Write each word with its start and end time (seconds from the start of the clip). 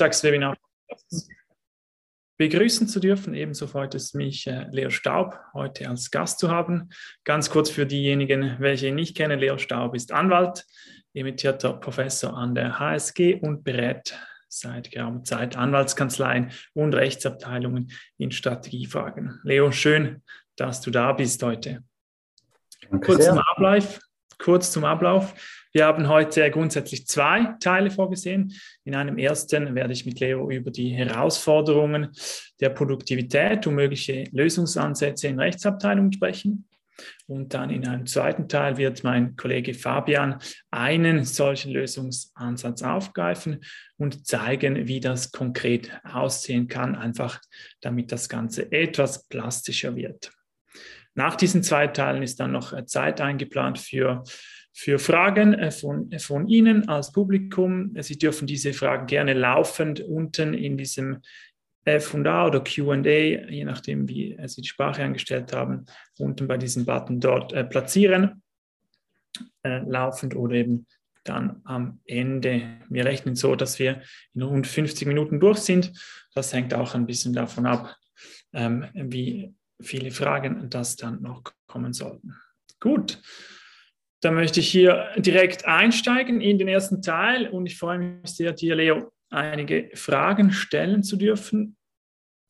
Montagswebinar 0.00 0.56
begrüßen 2.38 2.88
zu 2.88 3.00
dürfen. 3.00 3.34
Ebenso 3.34 3.66
freut 3.66 3.94
es 3.94 4.14
mich, 4.14 4.46
äh, 4.46 4.66
Leo 4.70 4.88
Staub 4.88 5.38
heute 5.52 5.90
als 5.90 6.10
Gast 6.10 6.38
zu 6.38 6.50
haben. 6.50 6.88
Ganz 7.24 7.50
kurz 7.50 7.68
für 7.68 7.84
diejenigen, 7.84 8.56
welche 8.60 8.88
ihn 8.88 8.94
nicht 8.94 9.14
kennen, 9.14 9.38
Leo 9.38 9.58
Staub 9.58 9.94
ist 9.94 10.10
Anwalt, 10.10 10.64
emeritierter 11.12 11.74
Professor 11.74 12.34
an 12.34 12.54
der 12.54 12.78
HSG 12.78 13.40
und 13.42 13.62
berät 13.62 14.18
seit 14.48 14.90
geraumer 14.90 15.22
Zeit 15.22 15.54
Anwaltskanzleien 15.56 16.50
und 16.72 16.94
Rechtsabteilungen 16.94 17.92
in 18.16 18.32
Strategiefragen. 18.32 19.38
Leo, 19.44 19.70
schön, 19.70 20.22
dass 20.56 20.80
du 20.80 20.90
da 20.90 21.12
bist 21.12 21.42
heute. 21.42 21.84
Danke 22.88 23.06
kurz 23.06 23.24
sehr. 23.24 23.34
zum 23.34 23.42
Ablauf. 23.42 24.00
Kurz 24.38 24.72
zum 24.72 24.84
Ablauf. 24.86 25.34
Wir 25.72 25.86
haben 25.86 26.08
heute 26.08 26.50
grundsätzlich 26.50 27.06
zwei 27.06 27.54
Teile 27.60 27.92
vorgesehen. 27.92 28.52
In 28.82 28.96
einem 28.96 29.18
ersten 29.18 29.76
werde 29.76 29.92
ich 29.92 30.04
mit 30.04 30.18
Leo 30.18 30.50
über 30.50 30.72
die 30.72 30.90
Herausforderungen 30.90 32.10
der 32.60 32.70
Produktivität 32.70 33.68
und 33.68 33.76
mögliche 33.76 34.24
Lösungsansätze 34.32 35.28
in 35.28 35.38
Rechtsabteilungen 35.38 36.12
sprechen. 36.12 36.66
Und 37.28 37.54
dann 37.54 37.70
in 37.70 37.86
einem 37.86 38.04
zweiten 38.06 38.48
Teil 38.48 38.76
wird 38.78 39.04
mein 39.04 39.36
Kollege 39.36 39.72
Fabian 39.72 40.38
einen 40.72 41.24
solchen 41.24 41.72
Lösungsansatz 41.72 42.82
aufgreifen 42.82 43.60
und 43.96 44.26
zeigen, 44.26 44.88
wie 44.88 45.00
das 45.00 45.30
konkret 45.30 45.98
aussehen 46.02 46.66
kann, 46.66 46.96
einfach 46.96 47.40
damit 47.80 48.10
das 48.10 48.28
Ganze 48.28 48.70
etwas 48.72 49.26
plastischer 49.28 49.94
wird. 49.94 50.32
Nach 51.14 51.36
diesen 51.36 51.62
zwei 51.62 51.86
Teilen 51.86 52.22
ist 52.22 52.40
dann 52.40 52.52
noch 52.52 52.84
Zeit 52.86 53.20
eingeplant 53.20 53.78
für 53.78 54.24
für 54.80 54.98
Fragen 54.98 55.52
äh, 55.52 55.70
von, 55.70 56.10
von 56.18 56.48
Ihnen 56.48 56.88
als 56.88 57.12
Publikum. 57.12 57.94
Sie 58.00 58.16
dürfen 58.16 58.46
diese 58.46 58.72
Fragen 58.72 59.06
gerne 59.06 59.34
laufend 59.34 60.00
unten 60.00 60.54
in 60.54 60.78
diesem 60.78 61.18
F&A 61.84 62.46
oder 62.46 62.64
Q&A, 62.64 63.50
je 63.50 63.64
nachdem, 63.64 64.08
wie 64.08 64.38
Sie 64.46 64.62
die 64.62 64.68
Sprache 64.68 65.02
eingestellt 65.02 65.52
haben, 65.52 65.84
unten 66.18 66.48
bei 66.48 66.56
diesem 66.56 66.86
Button 66.86 67.20
dort 67.20 67.52
äh, 67.52 67.62
platzieren, 67.64 68.42
äh, 69.62 69.80
laufend 69.80 70.34
oder 70.34 70.54
eben 70.54 70.86
dann 71.24 71.60
am 71.64 72.00
Ende. 72.06 72.78
Wir 72.88 73.04
rechnen 73.04 73.34
so, 73.36 73.56
dass 73.56 73.78
wir 73.78 74.00
in 74.34 74.40
rund 74.40 74.66
50 74.66 75.06
Minuten 75.06 75.40
durch 75.40 75.58
sind. 75.58 75.92
Das 76.34 76.54
hängt 76.54 76.72
auch 76.72 76.94
ein 76.94 77.04
bisschen 77.04 77.34
davon 77.34 77.66
ab, 77.66 77.96
ähm, 78.54 78.86
wie 78.94 79.54
viele 79.82 80.10
Fragen 80.10 80.70
das 80.70 80.96
dann 80.96 81.20
noch 81.20 81.42
kommen 81.66 81.92
sollten. 81.92 82.34
Gut, 82.78 83.20
dann 84.20 84.34
möchte 84.34 84.60
ich 84.60 84.70
hier 84.70 85.08
direkt 85.16 85.66
einsteigen 85.66 86.40
in 86.40 86.58
den 86.58 86.68
ersten 86.68 87.02
Teil 87.02 87.48
und 87.48 87.66
ich 87.66 87.78
freue 87.78 87.98
mich 87.98 88.30
sehr, 88.30 88.52
dir, 88.52 88.74
Leo, 88.74 89.12
einige 89.30 89.90
Fragen 89.94 90.52
stellen 90.52 91.02
zu 91.02 91.16
dürfen. 91.16 91.76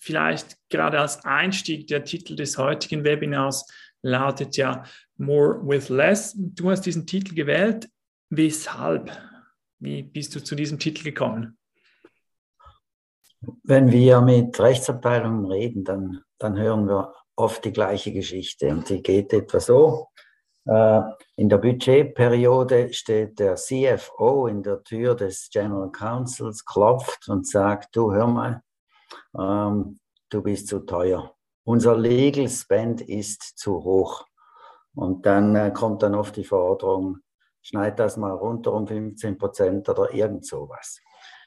Vielleicht 0.02 0.56
gerade 0.68 0.98
als 0.98 1.24
Einstieg, 1.24 1.86
der 1.86 2.04
Titel 2.04 2.34
des 2.34 2.58
heutigen 2.58 3.04
Webinars 3.04 3.66
lautet 4.02 4.56
ja 4.56 4.84
More 5.16 5.60
with 5.62 5.90
Less. 5.90 6.34
Du 6.36 6.70
hast 6.70 6.82
diesen 6.82 7.06
Titel 7.06 7.34
gewählt. 7.34 7.88
Weshalb? 8.30 9.10
Wie 9.78 10.02
bist 10.02 10.34
du 10.34 10.42
zu 10.42 10.54
diesem 10.54 10.78
Titel 10.78 11.04
gekommen? 11.04 11.58
Wenn 13.62 13.90
wir 13.90 14.20
mit 14.20 14.58
Rechtsabteilungen 14.58 15.46
reden, 15.46 15.84
dann, 15.84 16.22
dann 16.38 16.58
hören 16.58 16.86
wir 16.86 17.14
oft 17.36 17.64
die 17.64 17.72
gleiche 17.72 18.12
Geschichte 18.12 18.68
und 18.68 18.88
die 18.88 19.02
geht 19.02 19.32
etwa 19.32 19.60
so. 19.60 20.08
Äh, 20.66 21.00
in 21.36 21.48
der 21.48 21.58
Budgetperiode 21.58 22.92
steht 22.92 23.38
der 23.38 23.56
CFO 23.56 24.46
in 24.46 24.62
der 24.62 24.82
Tür 24.82 25.14
des 25.14 25.48
General 25.50 25.90
Counsels, 25.90 26.64
klopft 26.64 27.28
und 27.28 27.46
sagt, 27.46 27.96
du 27.96 28.12
hör 28.12 28.26
mal, 28.26 28.62
ähm, 29.38 29.98
du 30.28 30.42
bist 30.42 30.68
zu 30.68 30.80
teuer. 30.80 31.34
Unser 31.64 31.96
Legal 31.96 32.48
Spend 32.48 33.00
ist 33.00 33.58
zu 33.58 33.84
hoch. 33.84 34.24
Und 34.94 35.24
dann 35.24 35.54
äh, 35.54 35.70
kommt 35.70 36.02
dann 36.02 36.14
oft 36.14 36.36
die 36.36 36.44
Forderung, 36.44 37.18
schneid 37.62 37.98
das 37.98 38.16
mal 38.16 38.32
runter 38.32 38.72
um 38.72 38.86
15 38.86 39.38
Prozent 39.38 39.88
oder 39.88 40.12
irgend 40.12 40.44
sowas. 40.44 41.00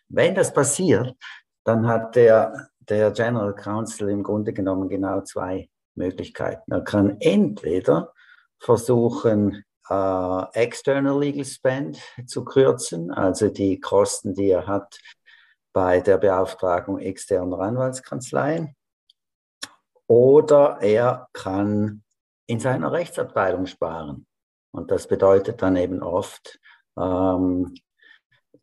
Wenn 0.07 0.35
das 0.35 0.53
passiert, 0.53 1.15
dann 1.63 1.87
hat 1.87 2.15
der, 2.15 2.69
der 2.79 3.11
General 3.11 3.53
Counsel 3.53 4.09
im 4.09 4.23
Grunde 4.23 4.53
genommen 4.53 4.89
genau 4.89 5.21
zwei 5.21 5.69
Möglichkeiten. 5.95 6.71
Er 6.71 6.83
kann 6.83 7.17
entweder 7.19 8.13
versuchen, 8.63 9.63
äh, 9.89 10.43
external 10.53 11.19
legal 11.19 11.45
spend 11.45 11.99
zu 12.25 12.45
kürzen, 12.45 13.11
also 13.11 13.49
die 13.49 13.79
Kosten, 13.79 14.33
die 14.33 14.49
er 14.49 14.65
hat 14.67 14.97
bei 15.73 15.99
der 15.99 16.17
Beauftragung 16.17 16.99
externer 16.99 17.59
Anwaltskanzleien. 17.59 18.75
Oder 20.07 20.79
er 20.81 21.27
kann 21.33 22.03
in 22.47 22.59
seiner 22.59 22.91
Rechtsabteilung 22.91 23.65
sparen. 23.65 24.27
Und 24.71 24.91
das 24.91 25.07
bedeutet 25.07 25.61
dann 25.61 25.75
eben 25.75 26.01
oft 26.01 26.59
ähm, 26.97 27.73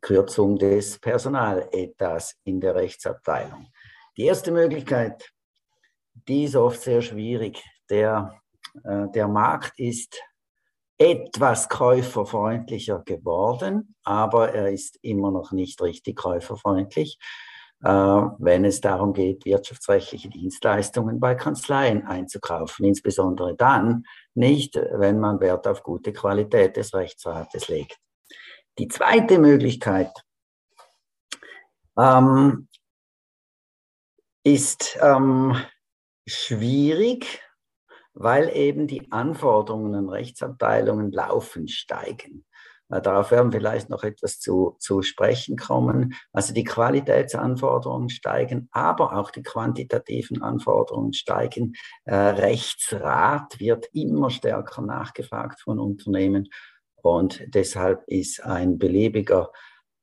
Kürzung 0.01 0.57
des 0.57 0.99
Personaletats 0.99 2.37
in 2.43 2.59
der 2.59 2.75
Rechtsabteilung. 2.75 3.67
Die 4.17 4.25
erste 4.25 4.51
Möglichkeit, 4.51 5.31
die 6.13 6.45
ist 6.45 6.55
oft 6.55 6.81
sehr 6.81 7.01
schwierig. 7.01 7.63
Der 7.89 8.40
der 8.83 9.27
Markt 9.27 9.79
ist 9.79 10.21
etwas 11.01 11.67
käuferfreundlicher 11.67 12.99
geworden, 12.99 13.95
aber 14.03 14.53
er 14.53 14.71
ist 14.71 14.99
immer 15.01 15.31
noch 15.31 15.51
nicht 15.51 15.81
richtig 15.81 16.15
käuferfreundlich, 16.15 17.17
äh, 17.83 17.89
wenn 17.89 18.65
es 18.65 18.81
darum 18.81 19.11
geht, 19.13 19.43
wirtschaftsrechtliche 19.43 20.29
Dienstleistungen 20.29 21.19
bei 21.19 21.33
Kanzleien 21.33 22.05
einzukaufen. 22.05 22.85
Insbesondere 22.85 23.55
dann 23.55 24.03
nicht, 24.35 24.75
wenn 24.75 25.19
man 25.19 25.39
Wert 25.39 25.67
auf 25.67 25.81
gute 25.81 26.13
Qualität 26.13 26.77
des 26.77 26.93
Rechtsrates 26.93 27.67
legt. 27.67 27.97
Die 28.77 28.87
zweite 28.87 29.39
Möglichkeit 29.39 30.11
ähm, 31.97 32.67
ist 34.43 34.99
ähm, 35.01 35.55
schwierig, 36.27 37.41
weil 38.13 38.55
eben 38.55 38.87
die 38.87 39.11
Anforderungen 39.11 39.95
an 39.95 40.09
Rechtsabteilungen 40.09 41.11
laufend 41.11 41.71
steigen. 41.71 42.45
Äh, 42.89 43.01
darauf 43.01 43.31
werden 43.31 43.51
wir 43.51 43.59
vielleicht 43.59 43.89
noch 43.89 44.03
etwas 44.03 44.39
zu, 44.39 44.75
zu 44.79 45.01
sprechen 45.01 45.57
kommen. 45.57 46.13
Also 46.33 46.53
die 46.53 46.63
Qualitätsanforderungen 46.63 48.09
steigen, 48.09 48.67
aber 48.71 49.17
auch 49.17 49.31
die 49.31 49.43
quantitativen 49.43 50.41
Anforderungen 50.41 51.13
steigen. 51.13 51.73
Äh, 52.05 52.15
Rechtsrat 52.15 53.59
wird 53.59 53.87
immer 53.93 54.29
stärker 54.29 54.81
nachgefragt 54.81 55.61
von 55.61 55.79
Unternehmen 55.79 56.49
und 56.95 57.43
deshalb 57.47 58.03
ist 58.07 58.43
ein 58.43 58.77
beliebiger 58.77 59.51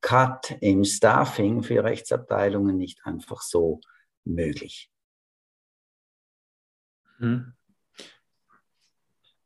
Cut 0.01 0.55
im 0.61 0.83
Staffing 0.83 1.63
für 1.63 1.83
Rechtsabteilungen 1.83 2.77
nicht 2.77 3.05
einfach 3.05 3.41
so 3.41 3.81
möglich. 4.25 4.89
Hm. 7.17 7.53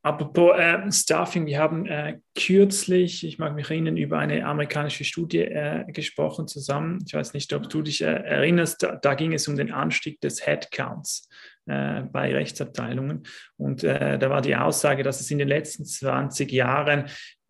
Apropos 0.04 0.52
äh, 0.58 0.92
Staffing, 0.92 1.46
wir 1.46 1.60
haben 1.60 1.86
äh, 1.86 2.20
kürzlich, 2.36 3.26
ich 3.26 3.40
mag 3.40 3.56
mich 3.56 3.70
erinnern, 3.70 3.96
über 3.96 4.20
eine 4.20 4.46
amerikanische 4.46 5.06
Studie 5.06 5.40
äh, 5.40 5.86
gesprochen 5.94 6.46
zusammen. 6.46 7.00
Ich 7.08 7.14
weiß 7.14 7.34
nicht, 7.34 7.54
ob 7.54 7.70
du 7.70 7.82
dich 7.82 8.02
äh, 8.02 8.08
erinnerst, 8.08 8.84
da, 8.84 8.98
da, 8.98 9.14
ging 9.14 9.32
es 9.32 9.48
um 9.48 9.56
den 9.56 9.72
Anstieg 9.72 10.20
des 10.20 10.46
Headcounts 10.46 11.30
äh, 11.68 12.02
bei 12.02 12.34
Rechtsabteilungen. 12.34 13.24
Und 13.56 13.86
äh, 13.86 14.20
da 14.20 14.30
war 14.30 14.42
die 14.42 14.58
Aussage, 14.58 15.04
dass 15.04 15.22
es 15.22 15.32
in 15.32 15.38
den 15.38 15.48
letzten 15.48 15.86
20 15.86 16.52
Jahren 16.52 17.06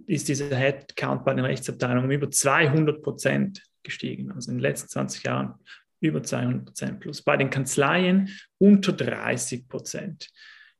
ist 0.05 0.27
dieser 0.27 0.55
Headcount 0.55 1.25
bei 1.25 1.33
den 1.33 1.45
Rechtsabteilungen 1.45 2.11
über 2.11 2.29
200 2.29 3.01
Prozent 3.01 3.63
gestiegen. 3.81 4.31
Also 4.31 4.51
in 4.51 4.57
den 4.57 4.61
letzten 4.61 4.89
20 4.89 5.23
Jahren 5.23 5.55
über 6.01 6.21
200 6.21 6.65
Prozent 6.65 6.99
plus. 6.99 7.23
Bei 7.23 7.35
den 7.35 7.49
Kanzleien 7.49 8.29
unter 8.59 8.91
30 8.91 9.67
Prozent. 9.67 10.29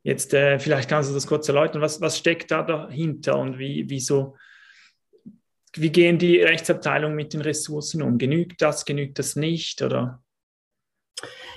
Jetzt 0.04 0.34
äh, 0.34 0.60
vielleicht 0.60 0.90
kannst 0.90 1.10
du 1.10 1.14
das 1.14 1.26
kurz 1.26 1.48
erläutern, 1.48 1.82
was, 1.82 2.02
was 2.02 2.18
steckt 2.18 2.52
da 2.52 2.62
dahinter 2.62 3.40
und 3.40 3.58
wie, 3.58 3.90
wie, 3.90 4.02
so, 4.02 4.36
wie 5.76 5.92
gehen 5.92 6.18
die 6.18 6.42
Rechtsabteilungen 6.42 7.16
mit 7.16 7.34
den 7.34 7.42
Ressourcen 7.42 8.02
um? 8.02 8.18
Genügt 8.18 8.62
das, 8.62 8.84
genügt 8.84 9.18
das 9.18 9.38
nicht? 9.38 9.82
Oder? 9.82 10.22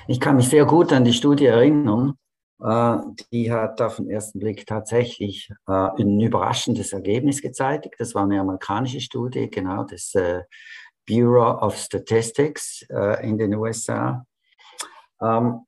Ich 0.07 0.21
kann 0.21 0.37
mich 0.37 0.49
sehr 0.49 0.65
gut 0.65 0.93
an 0.93 1.05
die 1.05 1.13
Studie 1.13 1.47
erinnern. 1.47 2.15
Äh, 2.63 2.99
die 3.33 3.53
hat 3.53 3.83
auf 3.83 3.97
den 3.97 4.09
ersten 4.09 4.39
Blick 4.39 4.65
tatsächlich 4.65 5.51
äh, 5.69 5.73
ein 5.73 6.21
überraschendes 6.21 6.93
Ergebnis 6.93 7.43
gezeigt. 7.43 7.95
Das 7.99 8.15
war 8.15 8.23
eine 8.23 8.41
amerikanische 8.41 9.01
Studie, 9.01 9.51
genau, 9.51 9.85
das 9.85 10.15
äh, 10.15 10.43
Bureau 11.09 11.65
of 11.65 11.77
Statistics 11.77 12.85
in 13.23 13.39
den 13.39 13.55
USA. 13.55 14.27
Ähm, 15.23 15.61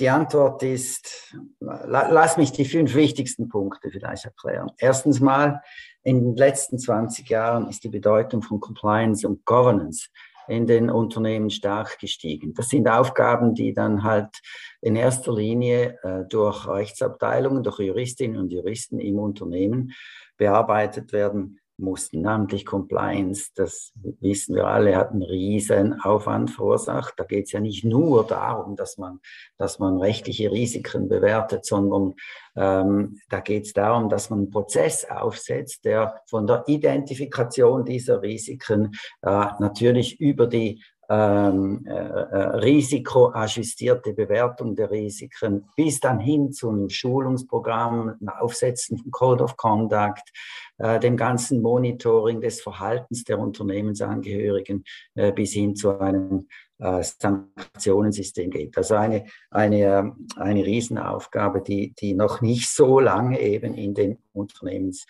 die 0.00 0.08
Antwort 0.08 0.62
ist, 0.62 1.34
lass 1.60 2.36
mich 2.36 2.52
die 2.52 2.64
fünf 2.64 2.94
wichtigsten 2.94 3.48
Punkte 3.48 3.90
vielleicht 3.90 4.24
erklären. 4.24 4.70
Erstens 4.78 5.20
mal, 5.20 5.60
in 6.02 6.20
den 6.20 6.36
letzten 6.36 6.78
20 6.78 7.28
Jahren 7.28 7.68
ist 7.68 7.82
die 7.84 7.88
Bedeutung 7.88 8.42
von 8.42 8.60
Compliance 8.60 9.26
und 9.26 9.44
Governance 9.44 10.08
in 10.46 10.66
den 10.66 10.88
Unternehmen 10.88 11.50
stark 11.50 11.98
gestiegen. 11.98 12.54
Das 12.54 12.68
sind 12.70 12.88
Aufgaben, 12.88 13.54
die 13.54 13.74
dann 13.74 14.02
halt 14.02 14.40
in 14.80 14.96
erster 14.96 15.34
Linie 15.34 15.98
äh, 16.02 16.24
durch 16.28 16.66
Rechtsabteilungen, 16.66 17.62
durch 17.62 17.80
Juristinnen 17.80 18.38
und 18.38 18.52
Juristen 18.52 18.98
im 18.98 19.18
Unternehmen 19.18 19.92
bearbeitet 20.38 21.12
werden 21.12 21.60
mussten, 21.78 22.20
namentlich 22.20 22.66
Compliance. 22.66 23.50
Das 23.54 23.92
wissen 24.20 24.54
wir 24.54 24.66
alle, 24.66 24.96
hat 24.96 25.12
einen 25.12 25.22
riesen 25.22 26.00
Aufwand 26.00 26.50
verursacht. 26.50 27.14
Da 27.16 27.24
geht 27.24 27.46
es 27.46 27.52
ja 27.52 27.60
nicht 27.60 27.84
nur 27.84 28.26
darum, 28.26 28.76
dass 28.76 28.98
man, 28.98 29.20
dass 29.56 29.78
man 29.78 29.98
rechtliche 29.98 30.50
Risiken 30.50 31.08
bewertet, 31.08 31.64
sondern 31.64 32.14
ähm, 32.56 33.20
da 33.28 33.40
geht 33.40 33.66
es 33.66 33.72
darum, 33.72 34.08
dass 34.08 34.30
man 34.30 34.40
einen 34.40 34.50
Prozess 34.50 35.04
aufsetzt, 35.08 35.84
der 35.84 36.20
von 36.26 36.46
der 36.46 36.64
Identifikation 36.66 37.84
dieser 37.84 38.22
Risiken 38.22 38.92
äh, 39.22 39.46
natürlich 39.60 40.20
über 40.20 40.46
die 40.46 40.82
ähm, 41.10 41.86
äh, 41.86 41.90
äh, 41.90 42.56
risikoajustierte 42.58 44.12
Bewertung 44.12 44.76
der 44.76 44.90
Risiken 44.90 45.66
bis 45.74 46.00
dann 46.00 46.20
hin 46.20 46.52
zu 46.52 46.68
einem 46.68 46.90
Schulungsprogramm, 46.90 48.18
Aufsetzen 48.38 48.98
von 48.98 49.10
Code 49.10 49.44
of 49.44 49.56
Conduct, 49.56 50.30
äh, 50.76 51.00
dem 51.00 51.16
ganzen 51.16 51.62
Monitoring 51.62 52.40
des 52.42 52.60
Verhaltens 52.60 53.24
der 53.24 53.38
Unternehmensangehörigen 53.38 54.84
äh, 55.14 55.32
bis 55.32 55.52
hin 55.52 55.74
zu 55.74 55.98
einem 55.98 56.46
äh, 56.78 57.02
Sanktionensystem 57.02 58.50
geht. 58.50 58.76
Also 58.76 58.94
eine, 58.94 59.24
eine, 59.50 59.78
ähm, 59.78 60.28
eine 60.36 60.64
Riesenaufgabe, 60.64 61.62
die, 61.62 61.94
die 61.94 62.12
noch 62.12 62.42
nicht 62.42 62.68
so 62.68 63.00
lange 63.00 63.40
eben 63.40 63.74
in 63.74 63.94
den 63.94 64.18
Unternehmens 64.32 65.06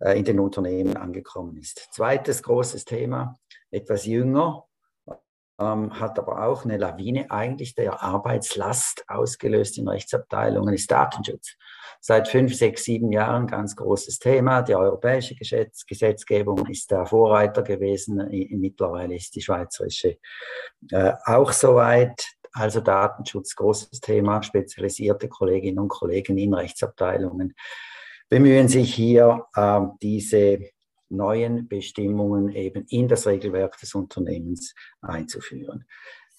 äh, 0.00 0.18
in 0.18 0.24
den 0.24 0.38
Unternehmen 0.38 0.96
angekommen 0.96 1.56
ist. 1.56 1.88
Zweites 1.92 2.42
großes 2.42 2.84
Thema, 2.84 3.36
etwas 3.70 4.04
jünger, 4.06 4.66
ähm, 5.60 5.98
hat 6.00 6.18
aber 6.18 6.44
auch 6.44 6.64
eine 6.64 6.78
Lawine 6.78 7.30
eigentlich 7.30 7.74
der 7.74 8.02
Arbeitslast 8.02 9.04
ausgelöst 9.08 9.78
in 9.78 9.88
Rechtsabteilungen, 9.88 10.74
ist 10.74 10.90
Datenschutz. 10.90 11.56
Seit 12.00 12.28
fünf, 12.28 12.54
sechs, 12.54 12.84
sieben 12.84 13.12
Jahren 13.12 13.46
ganz 13.46 13.76
großes 13.76 14.18
Thema. 14.18 14.62
Die 14.62 14.74
europäische 14.74 15.34
Gesetz 15.34 15.84
Gesetzgebung 15.84 16.66
ist 16.68 16.90
der 16.90 17.04
Vorreiter 17.04 17.62
gewesen. 17.62 18.26
Mittlerweile 18.58 19.16
ist 19.16 19.34
die 19.34 19.42
schweizerische 19.42 20.16
äh, 20.90 21.12
auch 21.26 21.52
soweit. 21.52 22.24
Also 22.52 22.80
Datenschutz, 22.80 23.54
großes 23.54 24.00
Thema. 24.00 24.42
Spezialisierte 24.42 25.28
Kolleginnen 25.28 25.78
und 25.78 25.88
Kollegen 25.88 26.38
in 26.38 26.54
Rechtsabteilungen 26.54 27.54
bemühen 28.30 28.68
sich 28.68 28.94
hier, 28.94 29.44
äh, 29.54 29.80
diese 30.00 30.60
neuen 31.10 31.68
Bestimmungen 31.68 32.50
eben 32.50 32.84
in 32.88 33.08
das 33.08 33.26
Regelwerk 33.26 33.78
des 33.78 33.94
Unternehmens 33.94 34.74
einzuführen. 35.00 35.84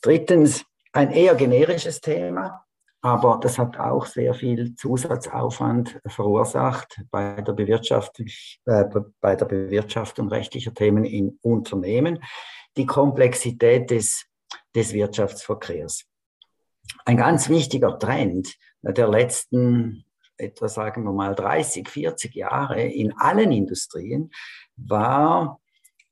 Drittens, 0.02 0.66
ein 0.94 1.12
eher 1.12 1.36
generisches 1.36 2.02
Thema, 2.02 2.66
aber 3.02 3.40
das 3.42 3.58
hat 3.58 3.80
auch 3.80 4.06
sehr 4.06 4.34
viel 4.34 4.76
Zusatzaufwand 4.76 6.00
verursacht 6.06 7.02
bei 7.10 7.42
der, 7.42 7.54
Bewirtschaftung, 7.54 8.28
äh, 8.66 8.86
bei 9.20 9.36
der 9.36 9.46
Bewirtschaftung 9.46 10.30
rechtlicher 10.30 10.74
Themen 10.74 11.06
in 11.06 11.40
Unternehmen. 11.42 12.24
Die 12.78 12.86
Komplexität 12.86 13.90
des, 13.90 14.26
des 14.76 14.94
Wirtschaftsverkehrs. 14.94 16.06
Ein 17.06 17.18
ganz 17.18 17.50
wichtiger 17.50 17.98
Trend 17.98 18.56
der 18.84 19.08
letzten 19.08 20.06
etwa 20.42 20.68
sagen 20.68 21.04
wir 21.04 21.14
mal 21.14 21.36
30, 21.36 21.88
40 21.88 22.36
Jahre 22.36 22.82
in 22.82 23.14
allen 23.18 23.52
Industrien 23.52 24.32
war 24.76 25.62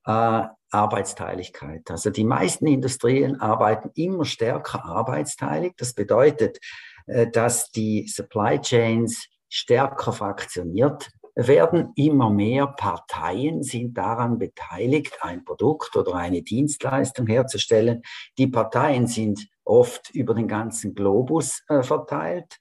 äh, 0.06 0.44
Arbeitsteiligkeit. 0.72 1.90
Also 1.90 2.10
die 2.10 2.24
meisten 2.24 2.68
Industrien 2.68 3.40
arbeiten 3.42 3.90
immer 3.96 4.26
stärker 4.26 4.86
arbeitsteilig. 4.86 5.74
Das 5.78 5.94
bedeutet, 5.94 6.60
äh, 7.08 7.28
dass 7.30 7.72
die 7.72 8.08
Supply 8.08 8.60
Chains 8.62 9.28
stärker 9.50 10.14
fraktioniert 10.14 11.10
werden. 11.36 11.92
Immer 11.96 12.30
mehr 12.30 12.68
Parteien 12.68 13.64
sind 13.64 13.98
daran 13.98 14.38
beteiligt, 14.38 15.18
ein 15.22 15.44
Produkt 15.44 15.96
oder 15.96 16.16
eine 16.16 16.44
Dienstleistung 16.44 17.28
herzustellen. 17.28 18.04
Die 18.38 18.48
Parteien 18.48 19.08
sind 19.08 19.48
oft 19.64 20.12
über 20.12 20.34
den 20.34 20.48
ganzen 20.48 20.94
Globus 20.94 21.64
äh, 21.68 21.82
verteilt 21.82 22.60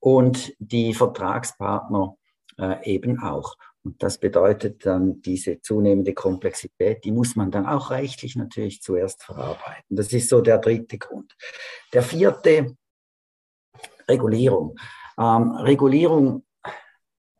und 0.00 0.54
die 0.58 0.94
Vertragspartner 0.94 2.16
äh, 2.58 2.94
eben 2.94 3.20
auch. 3.20 3.56
Und 3.84 4.02
das 4.02 4.18
bedeutet 4.18 4.84
dann 4.84 5.20
diese 5.22 5.60
zunehmende 5.60 6.12
Komplexität, 6.12 7.04
die 7.04 7.12
muss 7.12 7.36
man 7.36 7.50
dann 7.52 7.66
auch 7.66 7.90
rechtlich 7.90 8.34
natürlich 8.34 8.82
zuerst 8.82 9.22
verarbeiten. 9.22 9.84
Das 9.96 10.12
ist 10.12 10.28
so 10.28 10.40
der 10.40 10.58
dritte 10.58 10.98
Grund. 10.98 11.36
Der 11.92 12.02
vierte, 12.02 12.76
Regulierung. 14.08 14.76
Ähm, 15.18 15.52
Regulierung 15.52 16.45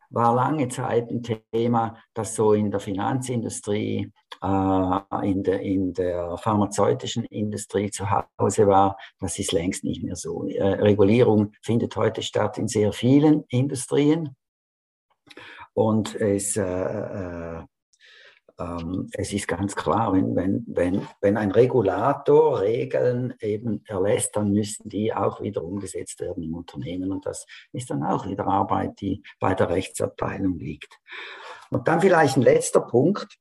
war 0.09 0.33
lange 0.33 0.67
Zeit 0.69 1.09
ein 1.09 1.23
Thema, 1.51 1.97
das 2.13 2.35
so 2.35 2.53
in 2.53 2.71
der 2.71 2.79
Finanzindustrie, 2.79 4.11
äh, 4.41 5.29
in, 5.29 5.43
der, 5.43 5.61
in 5.61 5.93
der 5.93 6.37
pharmazeutischen 6.37 7.25
Industrie 7.25 7.91
zu 7.91 8.05
Hause 8.09 8.67
war. 8.67 8.97
Das 9.19 9.37
ist 9.39 9.51
längst 9.51 9.83
nicht 9.83 10.03
mehr 10.03 10.15
so. 10.15 10.47
Äh, 10.47 10.63
Regulierung 10.63 11.53
findet 11.61 11.95
heute 11.95 12.21
statt 12.21 12.57
in 12.57 12.67
sehr 12.67 12.93
vielen 12.93 13.43
Industrien. 13.49 14.35
Und 15.73 16.15
es, 16.15 16.57
äh, 16.57 16.63
äh, 16.63 17.63
ähm, 18.59 19.09
es 19.13 19.33
ist 19.33 19.47
ganz 19.47 19.75
klar, 19.75 20.13
wenn, 20.13 20.35
wenn, 20.35 20.65
wenn, 20.67 21.07
wenn 21.21 21.37
ein 21.37 21.51
Regulator 21.51 22.61
Regeln 22.61 23.35
eben 23.39 23.83
erlässt, 23.85 24.35
dann 24.35 24.51
müssen 24.51 24.89
die 24.89 25.13
auch 25.13 25.41
wieder 25.41 25.63
umgesetzt 25.63 26.19
werden 26.19 26.43
im 26.43 26.55
Unternehmen. 26.55 27.11
Und 27.11 27.25
das 27.25 27.45
ist 27.71 27.89
dann 27.89 28.03
auch 28.03 28.27
wieder 28.27 28.47
Arbeit, 28.47 28.99
die 28.99 29.21
bei 29.39 29.53
der 29.53 29.69
Rechtsabteilung 29.69 30.57
liegt. 30.57 30.99
Und 31.69 31.87
dann 31.87 32.01
vielleicht 32.01 32.37
ein 32.37 32.43
letzter 32.43 32.81
Punkt, 32.81 33.37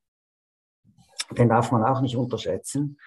den 1.30 1.48
darf 1.48 1.72
man 1.72 1.82
auch 1.82 2.00
nicht 2.00 2.16
unterschätzen. 2.16 2.98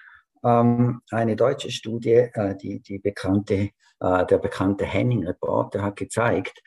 Ähm, 0.42 1.02
eine 1.10 1.36
deutsche 1.36 1.70
Studie, 1.70 2.28
äh, 2.32 2.56
die, 2.56 2.80
die 2.80 2.98
bekannte, 2.98 3.70
äh, 4.00 4.26
der 4.26 4.38
bekannte 4.38 4.84
Henning-Report, 4.84 5.74
der 5.74 5.82
hat 5.82 5.96
gezeigt, 5.96 6.60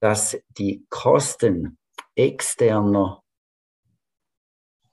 dass 0.00 0.36
die 0.58 0.84
Kosten 0.90 1.78
externer 2.14 3.22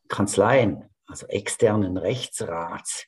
Kanzleien, 0.09 0.89
also 1.07 1.25
externen 1.27 1.97
Rechtsrats, 1.97 3.05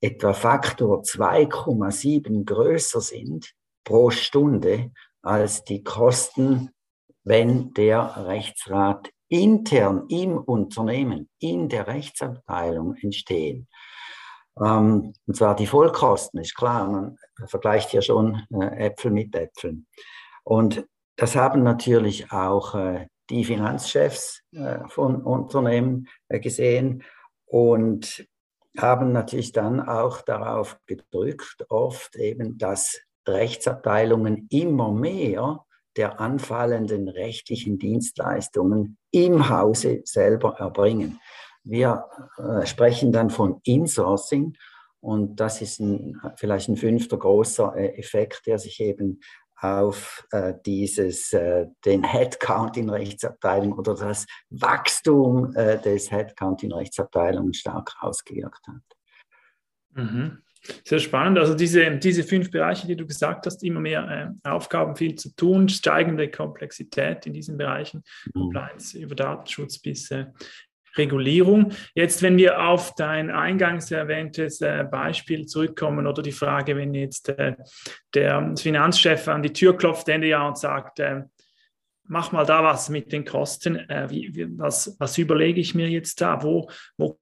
etwa 0.00 0.32
Faktor 0.32 1.02
2,7 1.02 2.44
größer 2.44 3.00
sind 3.00 3.52
pro 3.84 4.10
Stunde 4.10 4.92
als 5.22 5.64
die 5.64 5.82
Kosten, 5.82 6.70
wenn 7.24 7.72
der 7.74 8.26
Rechtsrat 8.26 9.10
intern 9.28 10.06
im 10.08 10.36
Unternehmen, 10.38 11.28
in 11.38 11.68
der 11.68 11.86
Rechtsabteilung 11.86 12.94
entstehen. 12.96 13.68
Ähm, 14.60 15.14
und 15.26 15.36
zwar 15.36 15.56
die 15.56 15.66
Vollkosten, 15.66 16.40
ist 16.40 16.54
klar, 16.54 16.86
man 16.88 17.16
vergleicht 17.46 17.90
hier 17.90 18.02
schon 18.02 18.42
äh, 18.52 18.86
Äpfel 18.86 19.10
mit 19.10 19.34
Äpfeln. 19.34 19.86
Und 20.44 20.86
das 21.16 21.34
haben 21.34 21.62
natürlich 21.62 22.30
auch 22.30 22.74
äh, 22.74 23.06
die 23.30 23.44
Finanzchefs 23.44 24.42
äh, 24.52 24.78
von 24.88 25.22
Unternehmen 25.22 26.08
äh, 26.28 26.40
gesehen 26.40 27.02
und 27.46 28.26
haben 28.76 29.12
natürlich 29.12 29.52
dann 29.52 29.80
auch 29.80 30.20
darauf 30.22 30.78
gedrückt, 30.86 31.64
oft 31.68 32.16
eben, 32.16 32.58
dass 32.58 33.00
Rechtsabteilungen 33.26 34.48
immer 34.50 34.92
mehr 34.92 35.64
der 35.96 36.20
anfallenden 36.20 37.08
rechtlichen 37.08 37.78
Dienstleistungen 37.78 38.98
im 39.12 39.48
Hause 39.48 40.02
selber 40.04 40.56
erbringen. 40.58 41.20
Wir 41.62 42.04
äh, 42.36 42.66
sprechen 42.66 43.12
dann 43.12 43.30
von 43.30 43.60
Insourcing 43.64 44.56
und 45.00 45.36
das 45.36 45.62
ist 45.62 45.80
ein, 45.80 46.20
vielleicht 46.36 46.68
ein 46.68 46.76
fünfter 46.76 47.16
großer 47.16 47.74
äh, 47.76 47.98
Effekt, 47.98 48.46
der 48.46 48.58
sich 48.58 48.80
eben 48.80 49.20
auf 49.60 50.26
äh, 50.30 50.54
dieses, 50.66 51.32
äh, 51.32 51.66
den 51.84 52.04
Headcount 52.04 52.76
in 52.76 52.90
Rechtsabteilungen 52.90 53.78
oder 53.78 53.94
das 53.94 54.26
Wachstum 54.50 55.54
äh, 55.54 55.80
des 55.80 56.10
Headcount 56.10 56.62
in 56.62 56.72
Rechtsabteilungen 56.72 57.54
stark 57.54 57.94
ausgewirkt 58.00 58.66
hat. 58.66 58.82
Mhm. 59.94 60.38
Sehr 60.84 60.98
spannend. 60.98 61.38
Also 61.38 61.54
diese, 61.54 61.98
diese 61.98 62.24
fünf 62.24 62.50
Bereiche, 62.50 62.86
die 62.86 62.96
du 62.96 63.06
gesagt 63.06 63.46
hast, 63.46 63.62
immer 63.62 63.80
mehr 63.80 64.34
äh, 64.44 64.48
Aufgaben, 64.48 64.96
viel 64.96 65.14
zu 65.14 65.34
tun, 65.36 65.68
steigende 65.68 66.30
Komplexität 66.30 67.26
in 67.26 67.34
diesen 67.34 67.58
Bereichen, 67.58 68.02
mhm. 68.26 68.40
Compliance 68.40 68.98
über 68.98 69.14
Datenschutz 69.14 69.78
bis 69.78 70.10
äh, 70.10 70.26
Regulierung. 70.96 71.72
Jetzt, 71.94 72.22
wenn 72.22 72.36
wir 72.36 72.62
auf 72.66 72.94
dein 72.94 73.30
eingangs 73.30 73.90
erwähntes 73.90 74.60
äh, 74.60 74.84
Beispiel 74.90 75.46
zurückkommen 75.46 76.06
oder 76.06 76.22
die 76.22 76.32
Frage, 76.32 76.76
wenn 76.76 76.94
jetzt 76.94 77.28
äh, 77.30 77.56
der 78.14 78.54
Finanzchef 78.56 79.28
an 79.28 79.42
die 79.42 79.52
Tür 79.52 79.76
klopft 79.76 80.08
Ende 80.08 80.28
Jahr 80.28 80.48
und 80.48 80.58
sagt, 80.58 81.00
äh, 81.00 81.22
mach 82.06 82.32
mal 82.32 82.44
da 82.44 82.62
was 82.62 82.90
mit 82.90 83.12
den 83.12 83.24
Kosten, 83.24 83.76
wie, 84.08 84.46
was, 84.58 84.94
was 84.98 85.16
überlege 85.16 85.58
ich 85.58 85.74
mir 85.74 85.88
jetzt 85.88 86.20
da, 86.20 86.42
wo, 86.42 86.68
wo 86.98 87.18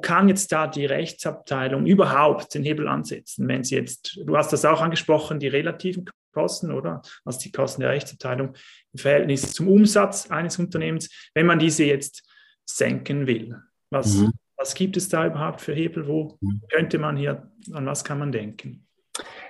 kann 0.00 0.28
jetzt 0.28 0.50
da 0.50 0.66
die 0.66 0.86
Rechtsabteilung 0.86 1.86
überhaupt 1.86 2.54
den 2.54 2.64
Hebel 2.64 2.88
ansetzen, 2.88 3.46
wenn 3.48 3.62
sie 3.64 3.76
jetzt, 3.76 4.18
du 4.24 4.36
hast 4.36 4.52
das 4.52 4.64
auch 4.64 4.80
angesprochen, 4.80 5.38
die 5.38 5.48
relativen 5.48 6.06
Kosten, 6.32 6.72
oder? 6.72 7.00
Also 7.24 7.38
die 7.40 7.52
Kosten 7.52 7.82
der 7.82 7.90
Rechtsabteilung 7.90 8.54
im 8.92 8.98
Verhältnis 8.98 9.52
zum 9.52 9.68
Umsatz 9.68 10.30
eines 10.30 10.58
Unternehmens, 10.58 11.30
wenn 11.34 11.46
man 11.46 11.58
diese 11.58 11.84
jetzt 11.84 12.28
senken 12.66 13.26
will. 13.26 13.60
Was, 13.90 14.14
mhm. 14.14 14.32
was 14.56 14.74
gibt 14.74 14.96
es 14.96 15.08
da 15.08 15.26
überhaupt 15.26 15.60
für 15.60 15.74
Hebel? 15.74 16.06
Wo 16.06 16.38
mhm. 16.40 16.62
könnte 16.70 16.98
man 16.98 17.16
hier, 17.16 17.50
an 17.72 17.86
was 17.86 18.04
kann 18.04 18.18
man 18.18 18.32
denken? 18.32 18.86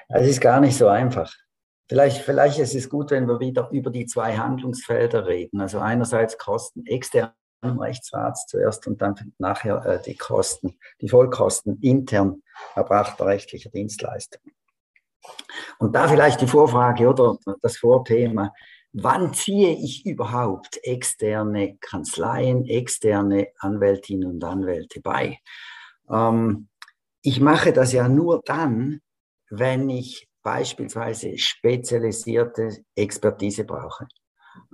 Es 0.09 0.28
ist 0.28 0.40
gar 0.40 0.61
nicht 0.61 0.76
so 0.76 0.88
einfach. 0.88 1.33
Vielleicht, 1.88 2.23
vielleicht 2.23 2.59
ist 2.59 2.75
es 2.75 2.88
gut, 2.88 3.11
wenn 3.11 3.28
wir 3.28 3.40
wieder 3.40 3.68
über 3.71 3.90
die 3.90 4.06
zwei 4.06 4.37
Handlungsfelder 4.37 5.26
reden. 5.26 5.61
Also 5.61 5.80
einerseits 5.80 6.38
Kosten 6.38 6.87
extern 6.87 7.33
im 7.62 7.78
Rechtsrats 7.78 8.47
zuerst 8.47 8.87
und 8.87 9.00
dann 9.00 9.14
nachher 9.38 9.85
äh, 9.85 10.02
die 10.02 10.16
Kosten, 10.16 10.78
die 11.00 11.09
Vollkosten 11.09 11.78
intern 11.80 12.42
erbrachter 12.75 13.26
rechtlicher 13.26 13.71
Dienstleistungen. 13.71 14.54
Und 15.78 15.94
da 15.94 16.06
vielleicht 16.09 16.40
die 16.40 16.47
Vorfrage 16.47 17.09
oder 17.09 17.38
das 17.62 17.78
Vorthema, 17.78 18.52
wann 18.95 19.35
ziehe 19.35 19.73
ich 19.73 20.07
überhaupt 20.07 20.79
externe 20.83 21.77
Kanzleien, 21.79 22.65
externe 22.65 23.49
Anwältinnen 23.59 24.31
und 24.31 24.45
Anwälte 24.45 25.01
bei? 25.01 25.39
Ähm, 26.09 26.69
ich 27.23 27.41
mache 27.41 27.73
das 27.73 27.93
ja 27.93 28.09
nur 28.09 28.43
dann, 28.45 29.01
wenn 29.51 29.91
ich 29.91 30.29
beispielsweise 30.43 31.37
spezialisierte 31.39 32.85
Expertise 32.95 33.65
brauche. 33.65 34.07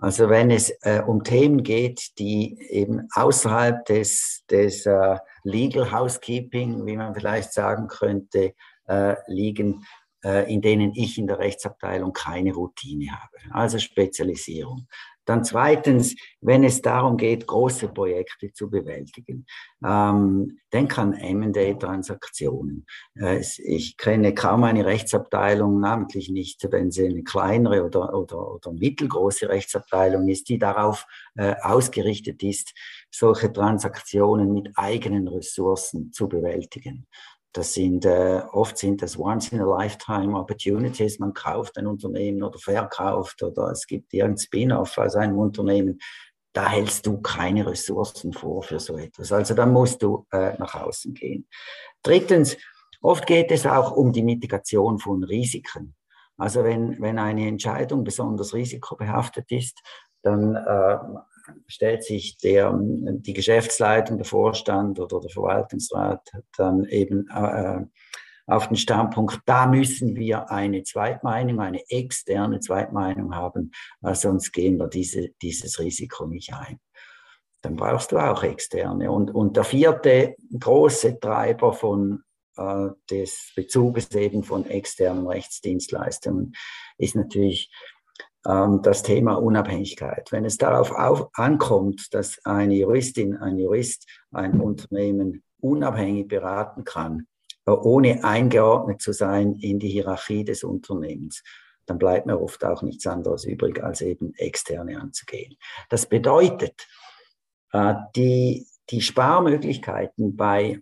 Also 0.01 0.29
wenn 0.29 0.51
es 0.51 0.71
äh, 0.83 1.03
um 1.07 1.25
Themen 1.25 1.63
geht, 1.63 2.19
die 2.19 2.59
eben 2.71 3.09
außerhalb 3.15 3.85
des, 3.87 4.45
des 4.51 4.85
äh, 4.85 5.17
Legal 5.45 5.91
Housekeeping, 5.91 6.85
wie 6.87 6.97
man 6.97 7.15
vielleicht 7.15 7.53
sagen 7.53 7.89
könnte, 7.89 8.53
äh, 8.87 9.15
liegen, 9.27 9.87
in 10.23 10.61
denen 10.61 10.93
ich 10.95 11.17
in 11.17 11.27
der 11.27 11.39
Rechtsabteilung 11.39 12.13
keine 12.13 12.53
Routine 12.53 13.11
habe. 13.13 13.39
Also 13.53 13.79
Spezialisierung. 13.79 14.87
Dann 15.31 15.45
zweitens, 15.45 16.17
wenn 16.41 16.65
es 16.65 16.83
darum 16.83 17.17
geht, 17.17 17.47
große 17.47 17.87
Projekte 17.87 18.53
zu 18.53 18.69
bewältigen, 18.69 19.47
ähm, 19.85 20.59
denk 20.73 20.99
an 20.99 21.13
M&A-Transaktionen. 21.13 22.85
Äh, 23.15 23.41
ich 23.59 23.97
kenne 23.97 24.35
kaum 24.35 24.65
eine 24.65 24.87
Rechtsabteilung, 24.87 25.79
namentlich 25.79 26.31
nicht, 26.31 26.67
wenn 26.73 26.91
sie 26.91 27.07
eine 27.07 27.23
kleinere 27.23 27.85
oder, 27.85 28.13
oder, 28.13 28.51
oder 28.55 28.73
mittelgroße 28.73 29.49
Rechtsabteilung 29.49 30.27
ist, 30.27 30.49
die 30.49 30.59
darauf 30.59 31.07
äh, 31.37 31.55
ausgerichtet 31.63 32.43
ist, 32.43 32.75
solche 33.09 33.53
Transaktionen 33.53 34.53
mit 34.53 34.73
eigenen 34.75 35.29
Ressourcen 35.29 36.13
zu 36.13 36.29
bewältigen. 36.29 37.07
Das 37.53 37.75
sind, 37.75 38.05
äh, 38.05 38.43
oft 38.53 38.79
sind 38.79 39.03
das 39.03 39.19
Once-in-a-Lifetime 39.19 40.39
Opportunities. 40.39 41.19
Man 41.19 41.35
kauft 41.35 41.77
ein 41.79 41.89
Unternehmen 41.89 42.43
oder 42.43 42.59
verkauft 42.59 43.43
oder 43.43 43.71
es 43.71 43.87
gibt 43.87 44.15
irgendein 44.15 44.39
Spin-off 44.39 44.97
aus 44.99 45.17
einem 45.17 45.37
Unternehmen. 45.37 45.99
Da 46.53 46.69
hältst 46.69 47.07
du 47.07 47.21
keine 47.21 47.67
Ressourcen 47.67 48.33
vor 48.33 48.63
für 48.63 48.79
so 48.79 48.97
etwas. 48.97 49.33
Also 49.33 49.55
da 49.55 49.67
musst 49.67 50.03
du 50.03 50.27
äh, 50.33 50.57
nach 50.59 50.75
außen 50.75 51.15
gehen. 51.15 51.49
Drittens, 52.03 52.57
oft 53.03 53.27
geht 53.27 53.51
es 53.51 53.67
auch 53.67 53.93
um 53.93 54.13
die 54.13 54.23
Mitigation 54.23 54.99
von 54.99 55.25
Risiken. 55.25 55.97
Also 56.37 56.65
wenn, 56.65 57.01
wenn 57.01 57.19
eine 57.19 57.47
Entscheidung 57.49 58.05
besonders 58.05 58.55
risikobehaftet 58.55 59.51
ist, 59.51 59.81
dann 60.23 60.55
äh, 60.55 60.99
stellt 61.67 62.05
sich 62.05 62.39
der, 62.39 62.73
die 62.81 63.33
Geschäftsleitung, 63.33 64.19
der 64.19 64.27
Vorstand 64.27 65.01
oder 65.01 65.21
der 65.21 65.31
Verwaltungsrat 65.31 66.29
dann 66.57 66.85
eben 66.87 67.29
äh, 67.29 67.85
auf 68.47 68.69
den 68.69 68.77
Standpunkt, 68.77 69.41
da 69.47 69.67
müssen 69.67 70.17
wir 70.17 70.51
eine 70.51 70.83
Zweitmeinung, 70.83 71.61
eine 71.61 71.83
externe 71.89 72.61
Zweitmeinung 72.61 73.35
haben, 73.35 73.71
sonst 74.13 74.53
gehen 74.53 74.77
wir 74.77 74.89
diese, 74.89 75.29
dieses 75.41 75.79
Risiko 75.79 76.27
nicht 76.27 76.53
ein. 76.53 76.81
Dann 77.63 77.77
brauchst 77.77 78.13
du 78.13 78.19
auch 78.19 78.43
externe. 78.43 79.11
Und, 79.11 79.31
und 79.33 79.57
der 79.57 79.65
vierte 79.65 80.35
große 80.59 81.21
Treiber 81.21 81.73
von, 81.73 82.25
äh, 82.57 82.89
des 83.11 83.53
Bezuges 83.55 84.11
eben 84.13 84.43
von 84.43 84.67
externen 84.67 85.27
Rechtsdienstleistungen 85.27 86.55
ist 86.99 87.15
natürlich 87.15 87.71
das 88.43 89.03
Thema 89.03 89.35
Unabhängigkeit. 89.35 90.33
Wenn 90.33 90.47
es 90.47 90.57
darauf 90.57 90.93
auf, 90.93 91.29
ankommt, 91.35 92.15
dass 92.15 92.39
eine 92.45 92.75
Juristin, 92.75 93.37
ein 93.37 93.59
Jurist 93.59 94.07
ein 94.33 94.61
Unternehmen 94.61 95.43
unabhängig 95.61 96.29
beraten 96.29 96.85
kann, 96.85 97.27
äh, 97.67 97.73
ohne 97.73 98.25
eingeordnet 98.25 99.01
zu 99.01 99.13
sein 99.13 99.55
in 99.57 99.79
die 99.79 99.89
Hierarchie 99.89 100.45
des 100.45 100.65
Unternehmens, 100.65 101.43
dann 101.87 101.99
bleibt 101.99 102.27
mir 102.27 102.41
oft 102.41 102.65
auch 102.65 102.83
nichts 102.83 103.07
anderes 103.07 103.45
übrig, 103.45 103.83
als 103.83 104.01
eben 104.01 104.33
externe 104.35 105.01
anzugehen. 105.01 105.57
Das 105.89 106.07
bedeutet, 106.07 106.87
äh, 107.73 107.95
die, 108.17 108.67
die 108.91 109.01
Sparmöglichkeiten 109.01 110.37
bei 110.37 110.81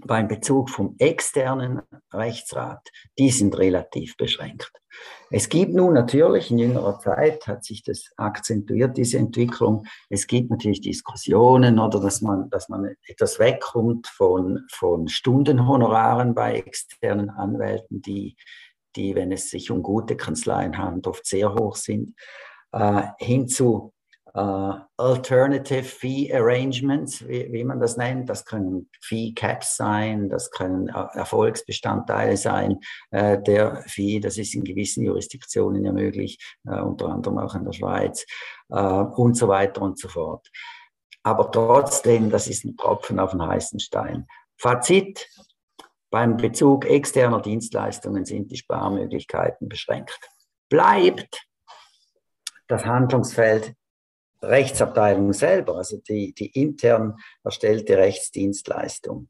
beim 0.00 0.28
Bezug 0.28 0.70
vom 0.70 0.96
externen 0.98 1.82
Rechtsrat, 2.12 2.88
die 3.18 3.30
sind 3.30 3.56
relativ 3.58 4.16
beschränkt. 4.16 4.72
Es 5.30 5.48
gibt 5.48 5.72
nun 5.74 5.94
natürlich, 5.94 6.50
in 6.50 6.58
jüngerer 6.58 6.98
Zeit 6.98 7.46
hat 7.46 7.64
sich 7.64 7.82
das 7.82 8.10
akzentuiert, 8.16 8.96
diese 8.96 9.18
Entwicklung. 9.18 9.86
Es 10.10 10.26
gibt 10.26 10.50
natürlich 10.50 10.82
Diskussionen 10.82 11.78
oder 11.78 12.00
dass 12.00 12.20
man, 12.20 12.50
dass 12.50 12.68
man 12.68 12.94
etwas 13.06 13.38
wegkommt 13.38 14.06
von, 14.08 14.66
von 14.70 15.08
Stundenhonoraren 15.08 16.34
bei 16.34 16.56
externen 16.56 17.30
Anwälten, 17.30 18.02
die, 18.02 18.36
die, 18.96 19.14
wenn 19.14 19.32
es 19.32 19.48
sich 19.48 19.70
um 19.70 19.82
gute 19.82 20.16
Kanzleien 20.16 20.76
handelt, 20.76 21.06
oft 21.06 21.26
sehr 21.26 21.54
hoch 21.54 21.76
sind, 21.76 22.14
äh, 22.72 23.04
hin 23.18 23.48
zu 23.48 23.94
Uh, 24.34 24.80
Alternative 24.96 25.82
Fee 25.82 26.32
Arrangements, 26.32 27.28
wie, 27.28 27.52
wie, 27.52 27.64
man 27.64 27.80
das 27.80 27.98
nennt. 27.98 28.30
Das 28.30 28.46
können 28.46 28.88
Fee 29.02 29.34
Caps 29.34 29.76
sein, 29.76 30.30
das 30.30 30.50
können 30.50 30.88
äh, 30.88 31.18
Erfolgsbestandteile 31.18 32.38
sein 32.38 32.78
äh, 33.10 33.38
der 33.42 33.82
Fee. 33.86 34.20
Das 34.20 34.38
ist 34.38 34.54
in 34.54 34.64
gewissen 34.64 35.04
Jurisdiktionen 35.04 35.84
ja 35.84 35.92
möglich, 35.92 36.38
äh, 36.66 36.80
unter 36.80 37.10
anderem 37.10 37.36
auch 37.36 37.54
in 37.54 37.64
der 37.66 37.72
Schweiz 37.72 38.24
äh, 38.70 38.80
und 38.80 39.36
so 39.36 39.48
weiter 39.48 39.82
und 39.82 39.98
so 39.98 40.08
fort. 40.08 40.48
Aber 41.22 41.50
trotzdem, 41.50 42.30
das 42.30 42.48
ist 42.48 42.64
ein 42.64 42.76
Tropfen 42.78 43.20
auf 43.20 43.32
den 43.32 43.46
heißen 43.46 43.80
Stein. 43.80 44.26
Fazit, 44.56 45.28
beim 46.10 46.38
Bezug 46.38 46.86
externer 46.86 47.42
Dienstleistungen 47.42 48.24
sind 48.24 48.50
die 48.50 48.56
Sparmöglichkeiten 48.56 49.68
beschränkt. 49.68 50.18
Bleibt 50.70 51.46
das 52.68 52.86
Handlungsfeld 52.86 53.74
Rechtsabteilung 54.42 55.32
selber, 55.32 55.76
also 55.76 55.98
die, 55.98 56.34
die 56.34 56.46
intern 56.60 57.16
erstellte 57.44 57.96
Rechtsdienstleistung. 57.96 59.28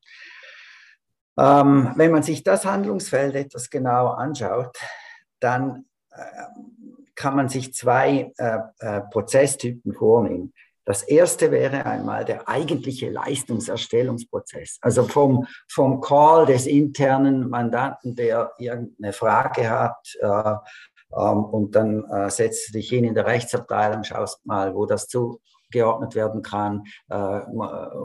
Ähm, 1.39 1.93
wenn 1.97 2.11
man 2.11 2.23
sich 2.23 2.43
das 2.43 2.65
Handlungsfeld 2.65 3.35
etwas 3.35 3.71
genauer 3.71 4.19
anschaut, 4.19 4.77
dann 5.41 5.87
äh, 6.11 6.23
kann 7.15 7.37
man 7.37 7.49
sich 7.49 7.75
zwei 7.75 8.33
äh, 8.37 8.59
äh, 8.81 9.01
Prozesstypen 9.11 9.93
vornehmen. 9.95 10.53
Das 10.85 11.03
erste 11.05 11.53
wäre 11.53 11.87
einmal 11.87 12.25
der 12.25 12.49
eigentliche 12.49 13.09
Leistungserstellungsprozess. 13.09 14.79
Also 14.81 15.05
vom, 15.05 15.47
vom 15.69 16.01
Call 16.01 16.47
des 16.47 16.67
internen 16.67 17.49
Mandanten, 17.49 18.17
der 18.17 18.53
irgendeine 18.59 19.13
Frage 19.13 19.71
hat, 19.71 20.17
äh, 20.21 20.55
und 21.13 21.75
dann 21.75 22.05
äh, 22.11 22.31
setzt 22.31 22.69
du 22.69 22.73
dich 22.73 22.89
hin 22.89 23.05
in 23.05 23.15
der 23.15 23.27
Rechtsabteilung, 23.27 24.05
schaust 24.05 24.45
mal, 24.47 24.75
wo 24.75 24.87
das 24.87 25.09
zugeordnet 25.09 26.15
werden 26.15 26.43
kann, 26.43 26.85
äh, 27.09 27.41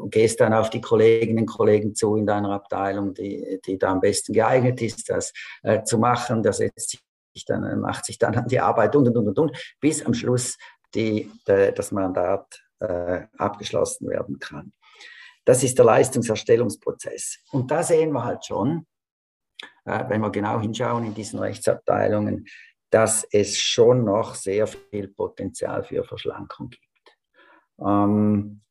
gehst 0.10 0.40
dann 0.40 0.54
auf 0.54 0.70
die 0.70 0.82
Kolleginnen 0.82 1.40
und 1.40 1.46
Kollegen 1.46 1.96
zu 1.96 2.16
in 2.16 2.26
deiner 2.26 2.52
Abteilung, 2.52 3.14
die, 3.14 3.60
die 3.66 3.78
da 3.78 3.92
am 3.92 4.02
besten 4.02 4.34
geeignet 4.34 4.82
ist, 4.82 5.10
das 5.10 5.34
äh, 5.64 5.84
zu 5.84 5.98
machen. 5.98 6.44
Der 6.44 6.54
setzt 6.54 6.90
sich 7.34 7.46
dann, 7.46 7.80
macht 7.82 8.06
sich 8.06 8.18
dann 8.18 8.36
an 8.36 8.48
die 8.48 8.60
Arbeit 8.60 8.96
und, 8.96 9.08
und, 9.08 9.28
und, 9.28 9.40
und, 9.40 9.76
bis 9.80 10.06
am 10.06 10.14
Schluss 10.14 10.58
die, 10.96 11.30
das 11.46 11.92
Mandat 11.92 12.62
äh, 12.80 13.24
abgeschlossen 13.38 14.08
werden 14.10 14.40
kann. 14.40 14.74
Das 15.46 15.64
ist 15.64 15.78
der 15.78 15.86
Leistungserstellungsprozess. 15.86 17.38
Und 17.52 17.72
da 17.72 17.82
sehen 17.82 18.12
wir 18.12 18.24
halt 18.24 18.46
schon, 18.46 18.86
äh, 19.86 20.04
wenn 20.10 20.22
wir 20.22 20.30
genau 20.30 20.60
hinschauen 20.60 21.06
in 21.06 21.14
diesen 21.14 21.40
Rechtsabteilungen, 21.40 22.46
dass 22.90 23.28
es 23.32 23.58
schon 23.58 24.06
noch 24.06 24.36
sehr 24.36 24.68
viel 24.68 25.10
Potenzial 25.10 25.84
für 25.84 26.04
Verschlankung 26.04 26.70
gibt. 26.70 26.84
Ähm, 27.80 28.62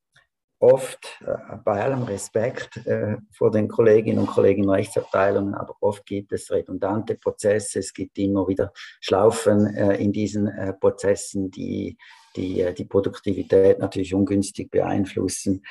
oft, 0.59 1.21
äh, 1.21 1.57
bei 1.65 1.83
allem 1.83 2.05
Respekt 2.05 2.87
äh, 2.87 3.19
vor 3.31 3.51
den 3.51 3.69
Kolleginnen 3.69 4.21
und 4.21 4.27
Kollegen 4.27 4.65
in 4.65 4.71
Rechtsabteilungen, 4.71 5.55
aber 5.55 5.75
oft 5.81 6.07
gibt 6.07 6.33
es 6.33 6.51
redundante 6.51 7.17
Prozesse, 7.17 7.81
es 7.81 7.93
gibt 7.93 8.17
immer 8.19 8.49
wieder 8.49 8.73
Schlaufen 9.01 9.67
äh, 9.75 9.97
in 9.97 10.13
diesen 10.13 10.49
äh, 10.49 10.73
Prozessen, 10.73 11.51
die 11.51 11.97
die, 12.37 12.61
äh, 12.61 12.75
die 12.75 12.85
Produktivität 12.85 13.79
natürlich 13.79 14.15
ungünstig 14.15 14.71
beeinflussen. 14.71 15.65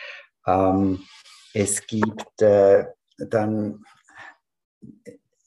Ähm, 0.45 1.03
es 1.53 1.85
gibt 1.87 2.41
äh, 2.41 2.85
dann 3.17 3.83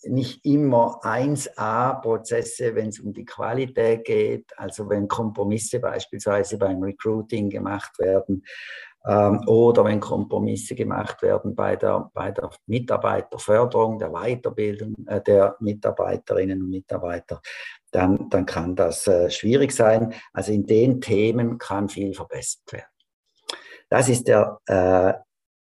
nicht 0.08 0.44
immer 0.44 1.00
1A-Prozesse, 1.02 2.74
wenn 2.74 2.88
es 2.88 3.00
um 3.00 3.12
die 3.12 3.24
Qualität 3.24 4.04
geht, 4.04 4.46
also 4.56 4.88
wenn 4.88 5.08
Kompromisse 5.08 5.80
beispielsweise 5.80 6.58
beim 6.58 6.82
Recruiting 6.82 7.50
gemacht 7.50 7.98
werden 7.98 8.44
ähm, 9.06 9.40
oder 9.46 9.84
wenn 9.84 10.00
Kompromisse 10.00 10.74
gemacht 10.74 11.22
werden 11.22 11.54
bei 11.54 11.76
der, 11.76 12.10
bei 12.12 12.30
der 12.30 12.50
Mitarbeiterförderung, 12.66 13.98
der 13.98 14.10
Weiterbildung 14.10 14.94
äh, 15.06 15.20
der 15.20 15.56
Mitarbeiterinnen 15.60 16.62
und 16.62 16.70
Mitarbeiter, 16.70 17.40
dann, 17.90 18.28
dann 18.28 18.46
kann 18.46 18.76
das 18.76 19.06
äh, 19.06 19.30
schwierig 19.30 19.72
sein. 19.72 20.14
Also 20.32 20.52
in 20.52 20.66
den 20.66 21.00
Themen 21.00 21.58
kann 21.58 21.88
viel 21.88 22.14
verbessert 22.14 22.72
werden. 22.72 22.86
Das 23.88 24.08
ist 24.08 24.28
der 24.28 24.58
äh, 24.66 25.14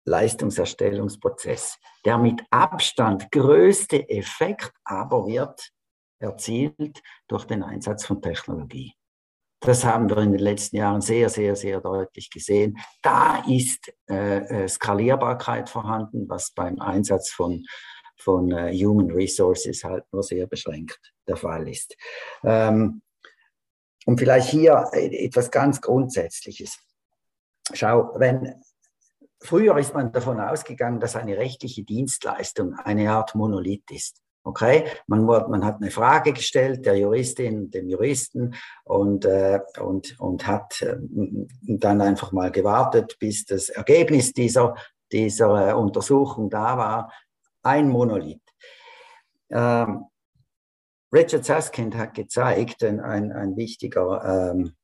Leistungserstellungsprozess. 0.06 1.78
Der 2.06 2.18
mit 2.18 2.42
Abstand 2.50 3.32
größte 3.32 4.08
Effekt 4.10 4.72
aber 4.84 5.26
wird 5.28 5.70
erzielt 6.20 7.02
durch 7.28 7.46
den 7.46 7.64
Einsatz 7.64 8.06
von 8.06 8.22
Technologie. 8.22 8.94
Das 9.60 9.84
haben 9.84 10.10
wir 10.10 10.18
in 10.18 10.32
den 10.32 10.42
letzten 10.42 10.78
Jahren 10.78 11.02
sehr, 11.02 11.30
sehr, 11.30 11.56
sehr 11.56 11.82
deutlich 11.82 12.30
gesehen. 12.30 12.78
Da 13.02 13.44
ist 13.48 13.92
äh, 14.08 14.64
äh 14.64 14.68
Skalierbarkeit 14.68 15.70
vorhanden, 15.70 16.30
was 16.30 16.52
beim 16.52 16.80
Einsatz 16.80 17.32
von, 17.32 17.66
von 18.18 18.52
äh, 18.52 18.72
Human 18.74 19.10
Resources 19.12 19.84
halt 19.84 20.06
nur 20.12 20.22
sehr 20.22 20.46
beschränkt 20.46 21.00
der 21.28 21.38
Fall 21.38 21.68
ist. 21.68 21.96
Ähm, 22.44 23.02
und 24.06 24.20
vielleicht 24.20 24.50
hier 24.50 24.88
äh, 24.94 25.26
etwas 25.26 25.50
ganz 25.50 25.82
Grundsätzliches. 25.82 26.78
Schau, 27.74 28.12
wenn 28.18 28.62
früher 29.46 29.78
ist 29.78 29.94
man 29.94 30.12
davon 30.12 30.40
ausgegangen, 30.40 31.00
dass 31.00 31.16
eine 31.16 31.38
rechtliche 31.38 31.84
Dienstleistung 31.84 32.76
eine 32.76 33.12
Art 33.12 33.36
Monolith 33.36 33.90
ist. 33.92 34.22
Okay, 34.44 34.86
man, 35.08 35.26
man 35.26 35.66
hat 35.66 35.78
eine 35.82 35.90
Frage 35.90 36.32
gestellt 36.32 36.86
der 36.86 36.96
Juristin, 36.96 37.72
dem 37.72 37.90
Juristen 37.90 38.54
und, 38.84 39.26
äh, 39.26 39.60
und, 39.80 40.20
und 40.20 40.46
hat 40.46 40.84
äh, 40.84 40.98
dann 41.62 42.00
einfach 42.00 42.32
mal 42.32 42.52
gewartet, 42.52 43.18
bis 43.20 43.46
das 43.46 43.70
Ergebnis 43.70 44.34
dieser, 44.34 44.76
dieser 45.12 45.70
äh, 45.70 45.74
Untersuchung 45.74 46.52
da 46.52 46.78
war. 46.78 47.12
Ein 47.64 47.90
Monolith. 47.90 48.40
Ähm, 49.50 50.06
Richard 51.12 51.46
Saskind 51.46 51.96
hat 51.96 52.14
gezeigt, 52.14 52.84
ein, 52.84 53.00
ein, 53.00 53.32
ein 53.32 53.58
wichtiger 53.58 54.54
ähm, 54.54 54.76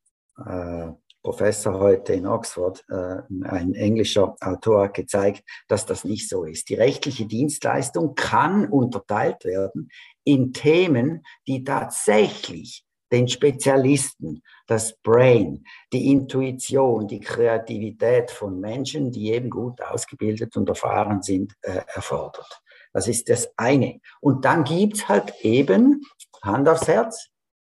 äh, 0.44 0.92
Professor 1.24 1.80
heute 1.80 2.14
in 2.14 2.26
Oxford, 2.26 2.84
äh, 2.90 3.18
ein 3.44 3.76
englischer 3.76 4.36
Autor, 4.42 4.90
gezeigt, 4.90 5.44
dass 5.68 5.86
das 5.86 6.04
nicht 6.04 6.28
so 6.28 6.44
ist. 6.44 6.70
Die 6.70 6.76
rechtliche 6.76 7.26
Dienstleistung 7.26 8.16
kann 8.16 8.68
unterteilt 8.68 9.46
werden 9.46 9.90
in 10.24 10.54
Themen, 10.54 11.24
die 11.48 11.64
tatsächlich 11.64 12.84
den 13.12 13.28
Spezialisten, 13.28 14.42
das 14.68 14.98
Brain, 15.02 15.66
die 15.92 16.12
Intuition, 16.12 17.08
die 17.08 17.20
Kreativität 17.20 18.32
von 18.32 18.60
Menschen, 18.60 19.12
die 19.12 19.32
eben 19.32 19.50
gut 19.50 19.82
ausgebildet 19.82 20.56
und 20.56 20.70
erfahren 20.70 21.22
sind, 21.22 21.54
äh, 21.62 21.82
erfordert. 21.94 22.62
Das 22.94 23.08
ist 23.08 23.30
das 23.30 23.50
eine. 23.58 24.00
Und 24.22 24.46
dann 24.46 24.64
gibt's 24.64 25.08
halt 25.08 25.34
eben, 25.42 26.02
Hand 26.42 26.68
aufs 26.68 26.88
Herz, 26.88 27.30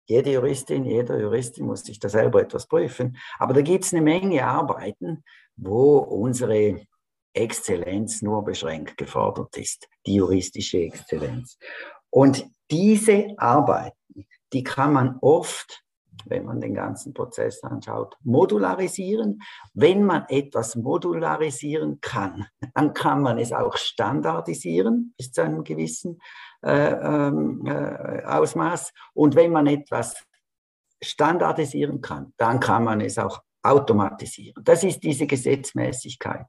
jede 0.06 0.32
Juristin, 0.32 0.84
jeder 0.84 1.18
Juristin 1.18 1.66
muss 1.66 1.84
sich 1.84 1.98
da 1.98 2.08
selber 2.08 2.40
etwas 2.40 2.66
prüfen. 2.66 3.16
Aber 3.38 3.54
da 3.54 3.60
gibt 3.60 3.84
es 3.84 3.92
eine 3.92 4.02
Menge 4.02 4.46
Arbeiten, 4.46 5.24
wo 5.56 5.98
unsere 5.98 6.86
Exzellenz 7.34 8.22
nur 8.22 8.44
beschränkt 8.44 8.96
gefordert 8.96 9.56
ist, 9.56 9.88
die 10.06 10.14
juristische 10.14 10.78
Exzellenz. 10.78 11.58
Und 12.10 12.46
diese 12.70 13.34
Arbeiten, 13.36 14.26
die 14.52 14.62
kann 14.62 14.92
man 14.92 15.18
oft, 15.20 15.82
wenn 16.24 16.44
man 16.44 16.60
den 16.60 16.74
ganzen 16.74 17.12
Prozess 17.14 17.62
anschaut, 17.62 18.16
modularisieren. 18.22 19.40
Wenn 19.74 20.04
man 20.04 20.24
etwas 20.28 20.76
modularisieren 20.76 22.00
kann, 22.00 22.46
dann 22.74 22.94
kann 22.94 23.22
man 23.22 23.38
es 23.38 23.52
auch 23.52 23.76
standardisieren 23.76 25.14
bis 25.16 25.32
zu 25.32 25.42
einem 25.42 25.64
gewissen 25.64 26.18
äh, 26.62 26.92
ähm, 26.92 27.66
äh, 27.66 28.24
Ausmaß. 28.24 28.92
Und 29.14 29.34
wenn 29.36 29.52
man 29.52 29.66
etwas 29.66 30.24
standardisieren 31.02 32.00
kann, 32.00 32.32
dann 32.36 32.60
kann 32.60 32.84
man 32.84 33.00
es 33.00 33.18
auch 33.18 33.42
automatisieren. 33.62 34.62
Das 34.64 34.84
ist 34.84 35.02
diese 35.02 35.26
Gesetzmäßigkeit. 35.26 36.46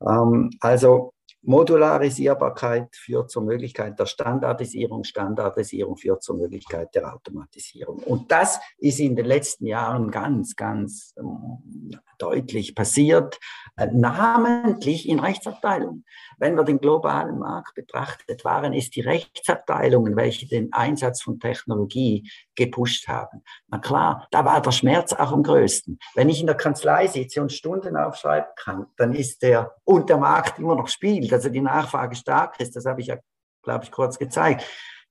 Ähm, 0.00 0.50
also 0.60 1.12
Modularisierbarkeit 1.46 2.94
führt 2.96 3.30
zur 3.30 3.42
Möglichkeit 3.42 3.98
der 3.98 4.06
Standardisierung, 4.06 5.04
Standardisierung 5.04 5.96
führt 5.96 6.22
zur 6.22 6.36
Möglichkeit 6.36 6.94
der 6.94 7.14
Automatisierung. 7.14 7.98
Und 7.98 8.32
das 8.32 8.58
ist 8.78 8.98
in 8.98 9.14
den 9.14 9.26
letzten 9.26 9.66
Jahren 9.66 10.10
ganz, 10.10 10.56
ganz 10.56 11.14
ähm, 11.16 11.98
deutlich 12.18 12.74
passiert, 12.74 13.38
äh, 13.76 13.86
namentlich 13.92 15.08
in 15.08 15.20
Rechtsabteilungen. 15.20 16.04
Wenn 16.38 16.54
wir 16.54 16.64
den 16.64 16.78
globalen 16.78 17.38
Markt 17.38 17.74
betrachtet, 17.74 18.44
waren 18.44 18.72
es 18.72 18.90
die 18.90 19.00
Rechtsabteilungen, 19.00 20.16
welche 20.16 20.46
den 20.46 20.72
Einsatz 20.72 21.22
von 21.22 21.40
Technologie 21.40 22.30
gepusht 22.54 23.08
haben. 23.08 23.42
Na 23.68 23.78
klar, 23.78 24.26
da 24.30 24.44
war 24.44 24.60
der 24.60 24.72
Schmerz 24.72 25.12
auch 25.12 25.32
am 25.32 25.42
größten. 25.42 25.98
Wenn 26.14 26.28
ich 26.28 26.40
in 26.40 26.46
der 26.46 26.56
Kanzlei 26.56 27.06
sitze 27.06 27.40
und 27.40 27.52
Stunden 27.52 27.96
aufschreiben 27.96 28.50
kann, 28.56 28.86
dann 28.96 29.14
ist 29.14 29.42
der, 29.42 29.74
und 29.84 30.10
der 30.10 30.18
Markt 30.18 30.58
immer 30.58 30.76
noch 30.76 30.88
spielt, 30.88 31.32
also 31.32 31.48
die 31.48 31.60
Nachfrage 31.60 32.16
stark 32.16 32.60
ist, 32.60 32.76
das 32.76 32.86
habe 32.86 33.00
ich 33.00 33.08
ja, 33.08 33.16
glaube 33.62 33.84
ich, 33.84 33.90
kurz 33.90 34.18
gezeigt, 34.18 34.64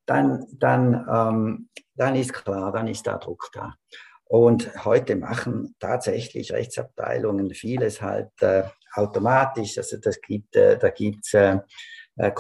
dann, 0.06 0.46
dann, 0.52 1.08
ähm, 1.12 1.70
dann 1.96 2.16
ist 2.16 2.34
klar, 2.34 2.72
dann 2.72 2.88
ist 2.88 3.08
da 3.08 3.18
Druck 3.18 3.50
da. 3.54 3.74
Und 4.28 4.86
heute 4.86 5.16
machen 5.16 5.76
tatsächlich 5.80 6.52
Rechtsabteilungen 6.52 7.54
vieles 7.54 8.02
halt 8.02 8.32
äh, 8.42 8.64
automatisch. 8.94 9.78
Also 9.78 9.98
das 9.98 10.20
gibt, 10.22 10.56
äh, 10.56 10.78
da 10.78 10.90
gibt 10.90 11.26
es 11.26 11.34
äh, 11.34 11.60
äh 12.18 12.32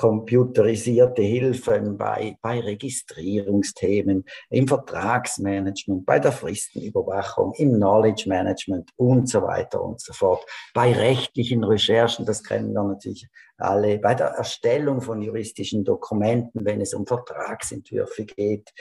computerisierte 0.00 1.20
Hilfen 1.20 1.98
bei, 1.98 2.34
bei 2.40 2.58
Registrierungsthemen, 2.60 4.24
im 4.48 4.66
Vertragsmanagement, 4.66 6.06
bei 6.06 6.18
der 6.18 6.32
Fristenüberwachung, 6.32 7.52
im 7.58 7.74
Knowledge 7.74 8.26
Management 8.26 8.88
und 8.96 9.28
so 9.28 9.42
weiter 9.42 9.82
und 9.82 10.00
so 10.00 10.14
fort. 10.14 10.42
Bei 10.72 10.90
rechtlichen 10.94 11.62
Recherchen, 11.64 12.24
das 12.24 12.42
kennen 12.42 12.72
wir 12.72 12.82
natürlich 12.82 13.28
alle, 13.58 13.98
bei 13.98 14.14
der 14.14 14.28
Erstellung 14.28 15.02
von 15.02 15.20
juristischen 15.20 15.84
Dokumenten, 15.84 16.64
wenn 16.64 16.80
es 16.80 16.94
um 16.94 17.06
Vertragsentwürfe 17.06 18.24
geht, 18.24 18.72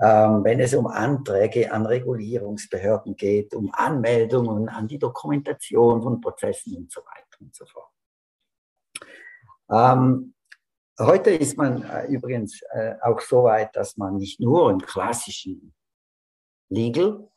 ähm, 0.00 0.44
wenn 0.44 0.60
es 0.60 0.76
um 0.76 0.86
Anträge 0.86 1.72
an 1.72 1.86
Regulierungsbehörden 1.86 3.16
geht, 3.16 3.52
um 3.52 3.68
Anmeldungen 3.72 4.68
an 4.68 4.86
die 4.86 5.00
Dokumentation 5.00 6.00
von 6.00 6.20
Prozessen 6.20 6.76
und 6.76 6.92
so 6.92 7.00
weiter 7.00 7.40
und 7.40 7.52
so 7.52 7.66
fort. 7.66 7.90
Ähm, 9.70 10.34
Heute 11.00 11.30
ist 11.30 11.56
man 11.56 11.82
äh, 11.84 12.06
übrigens 12.06 12.60
äh, 12.70 12.94
auch 13.02 13.20
so 13.20 13.44
weit, 13.44 13.76
dass 13.76 13.96
man 13.96 14.16
nicht 14.16 14.40
nur 14.40 14.70
im 14.70 14.80
klassischen 14.80 15.72
Legal 16.70 17.28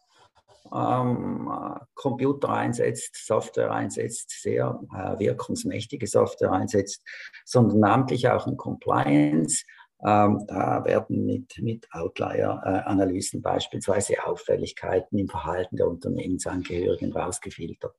ähm, 0.74 1.52
Computer 1.93 2.50
einsetzt, 2.50 3.24
Software 3.24 3.71
einsetzt, 3.71 4.41
sehr 4.41 4.80
äh, 4.95 5.19
wirkungsmächtige 5.19 6.08
Software 6.08 6.52
einsetzt, 6.52 7.04
sondern 7.45 7.80
namentlich 7.80 8.28
auch 8.30 8.47
in 8.47 8.58
Compliance. 8.58 9.63
Ähm, 10.04 10.43
da 10.47 10.84
werden 10.84 11.26
mit, 11.28 11.56
mit 11.60 11.88
Outlier-Analysen 11.91 13.43
beispielsweise 13.43 14.15
Auffälligkeiten 14.26 15.19
im 15.19 15.28
Verhalten 15.28 15.78
der 15.78 15.88
Unternehmensangehörigen 15.88 17.13
rausgefiltert. 17.13 17.95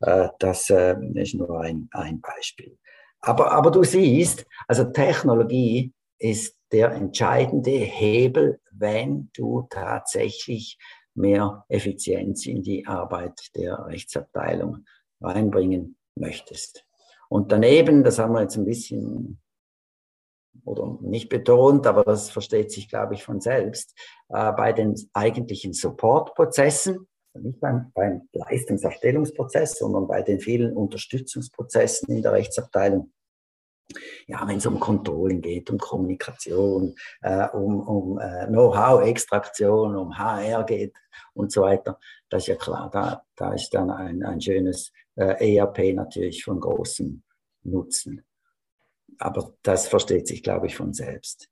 Äh, 0.00 0.28
das 0.40 0.70
äh, 0.70 0.96
ist 1.14 1.34
nur 1.34 1.60
ein, 1.60 1.88
ein 1.92 2.20
Beispiel. 2.20 2.76
Aber, 3.22 3.52
aber 3.52 3.70
du 3.70 3.84
siehst, 3.84 4.46
also 4.66 4.84
Technologie 4.84 5.92
ist 6.18 6.56
der 6.72 6.92
entscheidende 6.92 7.70
Hebel, 7.70 8.60
wenn 8.70 9.30
du 9.34 9.66
tatsächlich 9.70 10.78
mehr 11.14 11.64
Effizienz 11.68 12.46
in 12.46 12.62
die 12.62 12.86
Arbeit 12.86 13.50
der 13.54 13.86
Rechtsabteilung 13.86 14.84
reinbringen 15.20 15.96
möchtest. 16.16 16.84
Und 17.28 17.52
daneben, 17.52 18.02
das 18.04 18.18
haben 18.18 18.34
wir 18.34 18.42
jetzt 18.42 18.56
ein 18.56 18.64
bisschen 18.64 19.38
oder 20.64 20.98
nicht 21.00 21.28
betont, 21.28 21.86
aber 21.86 22.04
das 22.04 22.30
versteht 22.30 22.70
sich, 22.70 22.88
glaube 22.88 23.14
ich, 23.14 23.24
von 23.24 23.40
selbst, 23.40 23.98
äh, 24.28 24.52
bei 24.52 24.72
den 24.72 24.94
eigentlichen 25.12 25.72
Support-Prozessen, 25.72 27.08
nicht 27.40 27.60
beim, 27.60 27.90
beim 27.94 28.28
Leistungserstellungsprozess, 28.32 29.78
sondern 29.78 30.06
bei 30.06 30.22
den 30.22 30.40
vielen 30.40 30.76
Unterstützungsprozessen 30.76 32.14
in 32.14 32.22
der 32.22 32.32
Rechtsabteilung. 32.32 33.12
Ja, 34.26 34.46
wenn 34.46 34.58
es 34.58 34.66
um 34.66 34.80
Controlling 34.80 35.40
geht, 35.40 35.68
um 35.70 35.78
Kommunikation, 35.78 36.94
äh, 37.20 37.48
um, 37.48 37.80
um 37.80 38.18
äh, 38.18 38.46
Know-how-Extraktion, 38.46 39.96
um 39.96 40.16
HR 40.16 40.64
geht 40.64 40.94
und 41.34 41.52
so 41.52 41.62
weiter, 41.62 41.98
das 42.28 42.44
ist 42.44 42.48
ja 42.48 42.56
klar, 42.56 42.90
da, 42.90 43.22
da 43.36 43.52
ist 43.52 43.70
dann 43.70 43.90
ein, 43.90 44.22
ein 44.22 44.40
schönes 44.40 44.92
äh, 45.16 45.56
ERP 45.56 45.94
natürlich 45.94 46.44
von 46.44 46.60
großem 46.60 47.22
Nutzen. 47.64 48.24
Aber 49.18 49.54
das 49.62 49.88
versteht 49.88 50.26
sich, 50.26 50.42
glaube 50.42 50.66
ich, 50.66 50.76
von 50.76 50.92
selbst. 50.94 51.48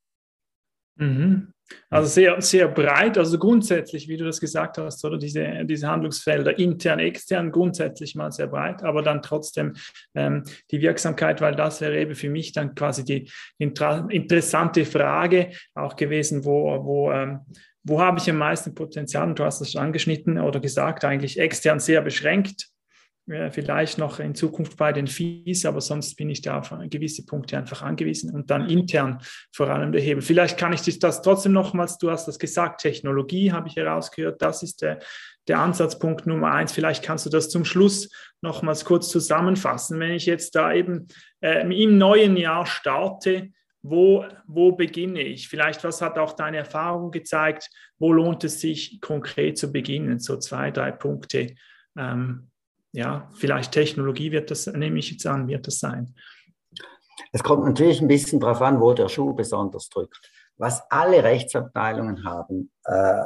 Mhm. 0.97 1.53
Also 1.89 2.09
sehr, 2.09 2.41
sehr 2.41 2.69
breit, 2.69 3.19
also 3.19 3.39
grundsätzlich, 3.39 4.09
wie 4.09 4.17
du 4.17 4.25
das 4.25 4.41
gesagt 4.41 4.79
hast, 4.79 5.05
oder 5.05 5.19
diese, 5.19 5.65
diese 5.65 5.89
Handlungsfelder, 5.89 6.59
intern, 6.59 7.01
extern, 7.01 7.51
grundsätzlich 7.51 8.15
mal 8.15 8.31
sehr 8.31 8.47
breit, 8.47 8.83
aber 8.83 9.03
dann 9.03 9.23
trotzdem 9.23 9.75
ähm, 10.15 10.45
die 10.71 10.81
Wirksamkeit, 10.81 11.41
weil 11.41 11.55
das 11.55 11.81
wäre 11.81 11.99
eben 11.99 12.15
für 12.15 12.31
mich 12.31 12.53
dann 12.53 12.75
quasi 12.75 13.05
die 13.05 13.31
interessante 13.59 14.85
Frage 14.85 15.51
auch 15.75 15.97
gewesen, 15.97 16.45
wo, 16.45 16.85
wo, 16.85 17.13
ähm, 17.13 17.41
wo 17.83 18.01
habe 18.01 18.19
ich 18.19 18.31
am 18.31 18.37
meisten 18.37 18.75
Potenzial? 18.75 19.29
Und 19.29 19.39
du 19.39 19.45
hast 19.45 19.61
es 19.61 19.75
angeschnitten 19.75 20.39
oder 20.39 20.61
gesagt, 20.61 21.05
eigentlich 21.05 21.39
extern 21.39 21.81
sehr 21.81 22.03
beschränkt, 22.03 22.69
vielleicht 23.51 23.99
noch 23.99 24.19
in 24.19 24.35
Zukunft 24.35 24.77
bei 24.77 24.93
den 24.93 25.07
Fees, 25.07 25.65
aber 25.65 25.81
sonst 25.81 26.17
bin 26.17 26.31
ich 26.31 26.43
da 26.43 26.59
auf 26.59 26.75
gewisse 26.91 27.25
Punkte 27.25 27.57
einfach 27.57 27.83
angewiesen 27.83 28.35
und 28.35 28.51
dann 28.51 28.69
intern 28.69 29.19
vor 29.53 29.69
allem 29.69 29.93
der 29.93 30.01
Hebel. 30.01 30.23
Vielleicht 30.23 30.59
kann 30.59 30.73
ich 30.73 30.83
dich 30.83 30.99
das 30.99 31.23
trotzdem 31.23 31.53
nochmals, 31.53 31.99
du 31.99 32.11
hast 32.11 32.27
das 32.27 32.39
gesagt, 32.39 32.81
Technologie 32.81 33.53
habe 33.53 33.69
ich 33.69 33.77
herausgehört, 33.77 34.43
das 34.43 34.63
ist 34.63 34.83
der, 34.83 34.99
der 35.49 35.61
Ansatzpunkt 35.61 36.27
Nummer 36.27 36.53
eins. 36.53 36.73
Vielleicht 36.73 37.05
kannst 37.05 37.27
du 37.27 37.31
das 37.31 37.49
zum 37.49 37.65
Schluss 37.65 38.11
nochmals 38.41 38.85
kurz 38.85 39.09
zusammenfassen. 39.09 39.99
Wenn 40.01 40.13
ich 40.13 40.27
jetzt 40.27 40.55
da 40.55 40.73
eben 40.73 41.07
äh, 41.41 41.63
im 41.63 41.99
neuen 41.99 42.37
Jahr 42.37 42.67
starte, 42.67 43.51
wo, 43.83 44.27
wo 44.47 44.73
beginne 44.73 45.23
ich? 45.23 45.49
Vielleicht, 45.49 45.85
was 45.85 46.03
hat 46.03 46.19
auch 46.19 46.35
deine 46.35 46.59
Erfahrung 46.59 47.11
gezeigt? 47.11 47.71
Wo 47.99 48.13
lohnt 48.13 48.45
es 48.45 48.61
sich 48.61 49.01
konkret 49.01 49.57
zu 49.57 49.73
beginnen? 49.73 50.19
So 50.19 50.37
zwei, 50.37 50.71
drei 50.71 50.91
Punkte. 50.91 51.55
Ähm, 51.97 52.51
ja, 52.93 53.29
vielleicht 53.35 53.73
Technologie 53.73 54.33
wird 54.33 54.51
das, 54.51 54.67
nehme 54.67 54.99
ich 54.99 55.11
jetzt 55.11 55.27
an, 55.27 55.49
wird 55.49 55.67
das 55.67 55.79
sein. 55.79 56.15
Es 57.33 57.43
kommt 57.43 57.65
natürlich 57.65 58.01
ein 58.01 58.09
bisschen 58.09 58.41
darauf 58.41 58.61
an, 58.63 58.81
wo 58.81 58.93
der 58.93 59.09
Schuh 59.09 59.35
besonders 59.35 59.89
drückt. 59.89 60.31
Was 60.57 60.83
alle 60.91 61.23
Rechtsabteilungen 61.23 62.25
haben, 62.25 62.71
äh, 62.85 63.25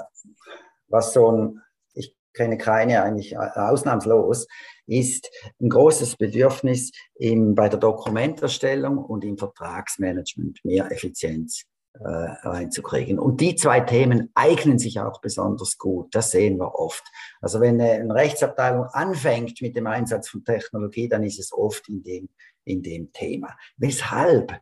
was 0.88 1.12
so 1.12 1.30
ein, 1.30 1.62
ich 1.94 2.14
kenne 2.32 2.58
keine 2.58 3.02
eigentlich 3.02 3.36
ausnahmslos, 3.38 4.46
ist 4.86 5.30
ein 5.60 5.70
großes 5.70 6.16
Bedürfnis 6.16 6.92
im, 7.14 7.54
bei 7.54 7.68
der 7.68 7.80
Dokumenterstellung 7.80 8.98
und 8.98 9.24
im 9.24 9.38
Vertragsmanagement 9.38 10.60
mehr 10.64 10.90
Effizienz 10.90 11.64
äh, 12.00 12.06
reinzukriegen. 12.06 13.18
Und 13.18 13.40
die 13.40 13.54
zwei 13.54 13.80
Themen 13.80 14.30
eignen 14.34 14.78
sich 14.78 15.00
auch 15.00 15.20
besonders 15.20 15.78
gut. 15.78 16.14
Das 16.14 16.30
sehen 16.32 16.58
wir 16.58 16.74
oft. 16.74 17.04
Also 17.40 17.60
wenn 17.60 17.80
eine 17.80 18.14
Rechtsabteilung 18.14 18.86
anfängt 18.86 19.62
mit 19.62 19.76
dem 19.76 19.86
Einsatz 19.86 20.28
von 20.28 20.44
Technologie, 20.44 21.08
dann 21.08 21.22
ist 21.22 21.38
es 21.38 21.52
oft 21.52 21.88
in 21.88 22.02
dem, 22.02 22.28
in 22.64 22.82
dem 22.82 23.12
Thema. 23.12 23.56
Weshalb? 23.76 24.58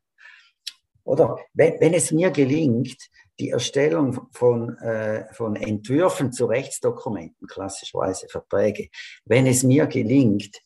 Oder 1.04 1.38
wenn, 1.54 1.80
wenn 1.80 1.94
es 1.94 2.12
mir 2.12 2.30
gelingt, 2.30 3.10
die 3.40 3.50
Erstellung 3.50 4.28
von, 4.32 4.76
äh, 4.78 5.32
von 5.32 5.56
Entwürfen 5.56 6.32
zu 6.32 6.46
Rechtsdokumenten, 6.46 7.48
klassischerweise 7.48 8.28
Verträge, 8.28 8.88
wenn 9.24 9.46
es 9.46 9.62
mir 9.62 9.86
gelingt, 9.86 10.60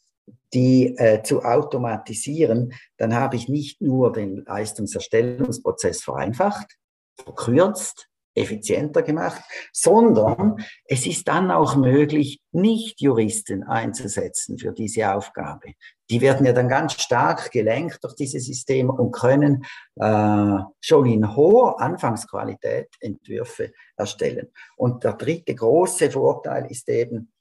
die 0.57 0.97
äh, 0.97 1.23
zu 1.23 1.42
automatisieren, 1.42 2.73
dann 2.97 3.14
habe 3.14 3.37
ich 3.37 3.49
nicht 3.49 3.83
nur 3.83 4.11
den 4.11 4.42
Leistungserstellungsprozess 4.47 6.03
vereinfacht, 6.03 6.79
verkürzt, 7.23 8.09
effizienter 8.35 9.03
gemacht, 9.03 9.42
sondern 9.73 10.57
es 10.85 11.07
ist 11.07 11.29
dann 11.29 11.51
auch 11.51 11.77
möglich, 11.77 12.40
Nicht-Juristen 12.53 13.64
einzusetzen 13.64 14.59
für 14.59 14.73
diese 14.73 15.14
Aufgabe. 15.14 15.73
Die 16.11 16.21
werden 16.21 16.47
ja 16.47 16.53
dann 16.53 16.69
ganz 16.69 16.95
stark 16.95 17.51
gelenkt 17.51 17.99
durch 18.03 18.14
diese 18.14 18.40
Systeme 18.40 18.92
und 18.92 19.12
können 19.12 19.64
äh, 19.97 20.59
schon 20.81 21.07
in 21.07 21.37
hoher 21.37 21.81
Anfangsqualität 21.81 22.88
Entwürfe 23.01 23.73
erstellen. 23.97 24.49
Und 24.77 25.05
der 25.05 25.14
dritte 25.14 25.55
große 25.55 26.11
Vorteil 26.11 26.71
ist 26.71 26.88
eben, 26.88 27.33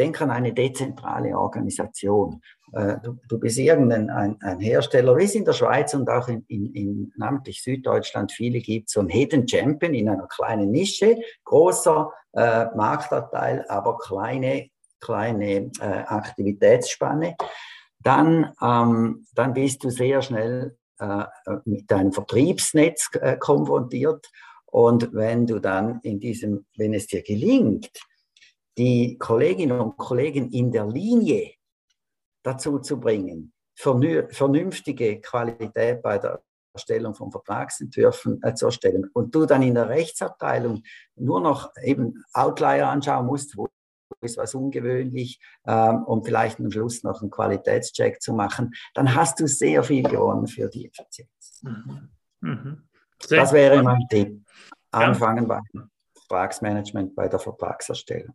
Denk 0.00 0.22
an 0.22 0.30
eine 0.30 0.54
dezentrale 0.54 1.36
Organisation. 1.36 2.40
Äh, 2.72 2.96
du, 3.28 3.38
bist 3.38 3.58
irgendein 3.58 4.08
ein, 4.08 4.38
ein 4.40 4.58
Hersteller, 4.58 5.14
wie 5.18 5.24
es 5.24 5.34
in 5.34 5.44
der 5.44 5.52
Schweiz 5.52 5.92
und 5.92 6.08
auch 6.08 6.26
in, 6.28 6.42
in, 6.48 6.72
in 6.72 7.12
namentlich 7.18 7.62
Süddeutschland 7.62 8.32
viele 8.32 8.60
gibt, 8.60 8.88
so 8.88 9.00
ein 9.00 9.10
Hidden 9.10 9.46
Champion 9.46 9.92
in 9.92 10.08
einer 10.08 10.26
kleinen 10.26 10.70
Nische, 10.70 11.18
großer 11.44 12.10
äh, 12.32 12.64
Marktanteil, 12.74 13.66
aber 13.68 13.98
kleine, 13.98 14.70
kleine 15.00 15.70
äh, 15.80 16.04
Aktivitätsspanne. 16.06 17.36
Dann, 17.98 18.54
ähm, 18.62 19.26
dann 19.34 19.52
bist 19.52 19.84
du 19.84 19.90
sehr 19.90 20.22
schnell 20.22 20.78
äh, 20.98 21.24
mit 21.66 21.90
deinem 21.90 22.12
Vertriebsnetz 22.12 23.10
äh, 23.20 23.36
konfrontiert. 23.36 24.30
Und 24.64 25.12
wenn 25.12 25.46
du 25.46 25.58
dann 25.58 26.00
in 26.04 26.20
diesem, 26.20 26.64
wenn 26.78 26.94
es 26.94 27.06
dir 27.06 27.22
gelingt, 27.22 27.90
die 28.78 29.18
Kolleginnen 29.18 29.80
und 29.80 29.96
Kollegen 29.96 30.50
in 30.50 30.70
der 30.70 30.86
Linie 30.86 31.52
dazu 32.42 32.78
zu 32.78 32.98
bringen, 32.98 33.52
vernünftige 33.74 35.20
Qualität 35.20 36.02
bei 36.02 36.18
der 36.18 36.42
Erstellung 36.72 37.14
von 37.14 37.30
Vertragsentwürfen 37.32 38.40
äh, 38.42 38.54
zu 38.54 38.66
erstellen 38.66 39.10
und 39.12 39.34
du 39.34 39.44
dann 39.44 39.62
in 39.62 39.74
der 39.74 39.88
Rechtsabteilung 39.88 40.82
nur 41.16 41.40
noch 41.40 41.72
eben 41.82 42.22
Outlier 42.32 42.88
anschauen 42.88 43.26
musst, 43.26 43.56
wo 43.56 43.68
ist 44.20 44.36
was 44.36 44.54
ungewöhnlich 44.54 45.40
ähm, 45.66 46.04
um 46.04 46.22
vielleicht 46.22 46.58
am 46.60 46.70
Schluss 46.70 47.02
noch 47.02 47.22
einen 47.22 47.30
Qualitätscheck 47.30 48.20
zu 48.20 48.34
machen, 48.34 48.72
dann 48.94 49.14
hast 49.14 49.40
du 49.40 49.46
sehr 49.46 49.82
viel 49.82 50.02
gewonnen 50.02 50.46
für 50.46 50.68
die 50.68 50.86
Effizienz. 50.86 51.62
Mhm. 51.62 52.10
Mhm. 52.40 52.88
Das 53.28 53.52
wäre 53.52 53.82
mein 53.82 54.06
Tipp. 54.08 54.42
Anfangen 54.90 55.48
ja. 55.48 55.60
beim 55.72 55.90
Vertragsmanagement, 56.14 57.14
bei 57.14 57.28
der 57.28 57.38
Vertragserstellung. 57.38 58.34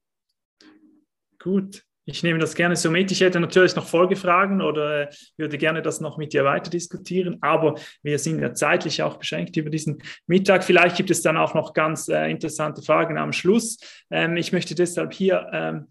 Gut, 1.46 1.84
ich 2.06 2.24
nehme 2.24 2.40
das 2.40 2.56
gerne 2.56 2.76
so 2.76 2.90
mit. 2.90 3.12
Ich 3.12 3.22
hätte 3.22 3.40
natürlich 3.40 3.76
noch 3.76 3.86
Folgefragen 3.86 4.64
oder 4.64 5.04
äh, 5.04 5.08
würde 5.38 5.60
gerne 5.60 5.84
das 5.84 6.02
noch 6.02 6.18
mit 6.18 6.34
dir 6.34 6.44
weiter 6.44 6.72
diskutieren, 6.72 7.38
aber 7.42 7.76
wir 8.02 8.18
sind 8.18 8.40
ja 8.40 8.56
zeitlich 8.56 9.04
auch 9.04 9.18
beschränkt 9.18 9.56
über 9.56 9.70
diesen 9.70 10.02
Mittag. 10.26 10.64
Vielleicht 10.64 10.98
gibt 10.98 11.12
es 11.12 11.22
dann 11.22 11.38
auch 11.38 11.54
noch 11.54 11.74
ganz 11.74 12.08
äh, 12.08 12.32
interessante 12.32 12.82
Fragen 12.82 13.20
am 13.20 13.32
Schluss. 13.32 13.78
Ähm, 14.10 14.38
ich 14.38 14.54
möchte 14.54 14.74
deshalb 14.74 15.14
hier 15.14 15.48
ähm, 15.54 15.86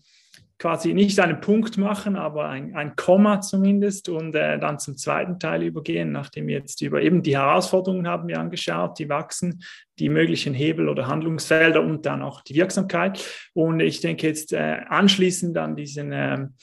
quasi 0.64 0.94
nicht 0.94 1.20
einen 1.20 1.42
Punkt 1.42 1.76
machen, 1.76 2.16
aber 2.16 2.48
ein, 2.48 2.74
ein 2.74 2.96
Komma 2.96 3.42
zumindest 3.42 4.08
und 4.08 4.34
äh, 4.34 4.58
dann 4.58 4.78
zum 4.78 4.96
zweiten 4.96 5.38
Teil 5.38 5.62
übergehen, 5.62 6.10
nachdem 6.10 6.46
wir 6.46 6.56
jetzt 6.56 6.80
über 6.80 7.02
eben 7.02 7.22
die 7.22 7.36
Herausforderungen 7.36 8.08
haben 8.08 8.28
wir 8.28 8.40
angeschaut, 8.40 8.98
die 8.98 9.10
wachsen, 9.10 9.62
die 9.98 10.08
möglichen 10.08 10.54
Hebel 10.54 10.88
oder 10.88 11.06
Handlungsfelder 11.06 11.82
und 11.82 12.06
dann 12.06 12.22
auch 12.22 12.40
die 12.40 12.54
Wirksamkeit. 12.54 13.22
Und 13.52 13.80
ich 13.80 14.00
denke 14.00 14.26
jetzt 14.26 14.54
äh, 14.54 14.80
anschließend 14.88 15.58
an 15.58 15.76
diesen 15.76 16.12
ähm, 16.14 16.54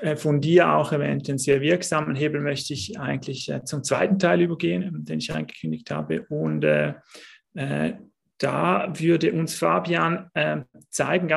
äh, 0.00 0.14
von 0.14 0.40
dir 0.40 0.70
auch 0.70 0.92
erwähnten 0.92 1.36
sehr 1.36 1.60
wirksamen 1.60 2.14
Hebel 2.14 2.40
möchte 2.40 2.72
ich 2.72 3.00
eigentlich 3.00 3.50
äh, 3.50 3.64
zum 3.64 3.82
zweiten 3.82 4.20
Teil 4.20 4.42
übergehen, 4.42 5.04
den 5.04 5.18
ich 5.18 5.34
angekündigt 5.34 5.90
habe 5.90 6.22
und 6.28 6.62
äh, 6.62 6.94
äh, 7.54 7.94
da 8.38 8.92
würde 8.94 9.32
uns 9.32 9.54
Fabian 9.54 10.28
zeigen, 10.90 11.28